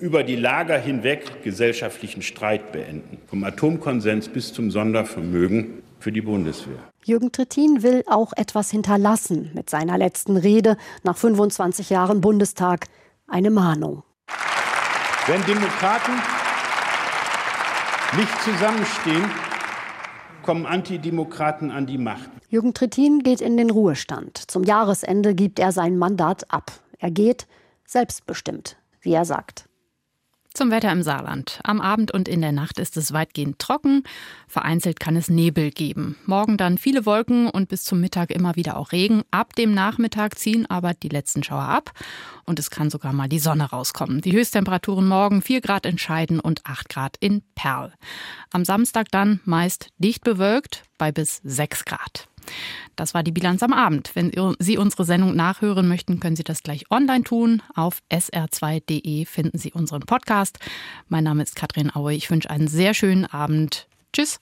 über 0.00 0.24
die 0.24 0.36
Lager 0.36 0.78
hinweg 0.78 1.42
gesellschaftlichen 1.44 2.22
Streit 2.22 2.72
beenden, 2.72 3.18
vom 3.28 3.44
Atomkonsens 3.44 4.28
bis 4.28 4.52
zum 4.52 4.70
Sondervermögen 4.70 5.82
für 6.00 6.12
die 6.12 6.20
Bundeswehr. 6.20 6.78
Jürgen 7.04 7.32
Trittin 7.32 7.82
will 7.82 8.02
auch 8.06 8.32
etwas 8.36 8.70
hinterlassen 8.70 9.50
mit 9.54 9.70
seiner 9.70 9.96
letzten 9.96 10.36
Rede 10.36 10.76
nach 11.02 11.16
25 11.16 11.90
Jahren 11.90 12.20
Bundestag. 12.20 12.86
Eine 13.28 13.50
Mahnung. 13.50 14.02
Wenn 15.26 15.44
Demokraten 15.44 16.12
nicht 18.16 18.42
zusammenstehen, 18.42 19.24
kommen 20.46 20.64
Antidemokraten 20.64 21.72
an 21.72 21.86
die 21.86 21.98
Macht. 21.98 22.30
Jürgen 22.48 22.72
Trittin 22.72 23.24
geht 23.24 23.40
in 23.40 23.56
den 23.56 23.68
Ruhestand. 23.68 24.38
Zum 24.38 24.62
Jahresende 24.62 25.34
gibt 25.34 25.58
er 25.58 25.72
sein 25.72 25.98
Mandat 25.98 26.52
ab. 26.52 26.70
Er 26.98 27.10
geht 27.10 27.48
selbstbestimmt, 27.84 28.76
wie 29.00 29.12
er 29.12 29.24
sagt. 29.24 29.68
Zum 30.56 30.70
Wetter 30.70 30.90
im 30.90 31.02
Saarland. 31.02 31.60
Am 31.64 31.82
Abend 31.82 32.12
und 32.12 32.28
in 32.28 32.40
der 32.40 32.50
Nacht 32.50 32.78
ist 32.78 32.96
es 32.96 33.12
weitgehend 33.12 33.58
trocken. 33.58 34.04
Vereinzelt 34.48 34.98
kann 34.98 35.14
es 35.14 35.28
Nebel 35.28 35.70
geben. 35.70 36.16
Morgen 36.24 36.56
dann 36.56 36.78
viele 36.78 37.04
Wolken 37.04 37.50
und 37.50 37.68
bis 37.68 37.84
zum 37.84 38.00
Mittag 38.00 38.30
immer 38.30 38.56
wieder 38.56 38.78
auch 38.78 38.92
Regen. 38.92 39.22
Ab 39.30 39.54
dem 39.54 39.74
Nachmittag 39.74 40.38
ziehen 40.38 40.64
aber 40.64 40.94
die 40.94 41.10
letzten 41.10 41.42
Schauer 41.42 41.64
ab 41.64 41.90
und 42.46 42.58
es 42.58 42.70
kann 42.70 42.88
sogar 42.88 43.12
mal 43.12 43.28
die 43.28 43.38
Sonne 43.38 43.64
rauskommen. 43.64 44.22
Die 44.22 44.32
Höchsttemperaturen 44.32 45.06
morgen 45.06 45.42
4 45.42 45.60
Grad 45.60 45.84
in 45.84 45.98
Scheiden 45.98 46.40
und 46.40 46.64
8 46.64 46.88
Grad 46.88 47.16
in 47.20 47.42
Perl. 47.54 47.92
Am 48.50 48.64
Samstag 48.64 49.10
dann 49.10 49.40
meist 49.44 49.90
dicht 49.98 50.24
bewölkt 50.24 50.84
bei 50.96 51.12
bis 51.12 51.42
6 51.44 51.84
Grad. 51.84 52.28
Das 52.96 53.14
war 53.14 53.22
die 53.22 53.32
Bilanz 53.32 53.62
am 53.62 53.72
Abend. 53.72 54.10
Wenn 54.14 54.32
Sie 54.58 54.78
unsere 54.78 55.04
Sendung 55.04 55.36
nachhören 55.36 55.88
möchten, 55.88 56.20
können 56.20 56.36
Sie 56.36 56.44
das 56.44 56.62
gleich 56.62 56.90
online 56.90 57.24
tun. 57.24 57.62
Auf 57.74 58.00
sr2.de 58.10 59.24
finden 59.26 59.58
Sie 59.58 59.72
unseren 59.72 60.00
Podcast. 60.00 60.58
Mein 61.08 61.24
Name 61.24 61.42
ist 61.42 61.56
Katrin 61.56 61.94
Aue. 61.94 62.14
Ich 62.14 62.30
wünsche 62.30 62.50
einen 62.50 62.68
sehr 62.68 62.94
schönen 62.94 63.26
Abend. 63.26 63.86
Tschüss. 64.12 64.34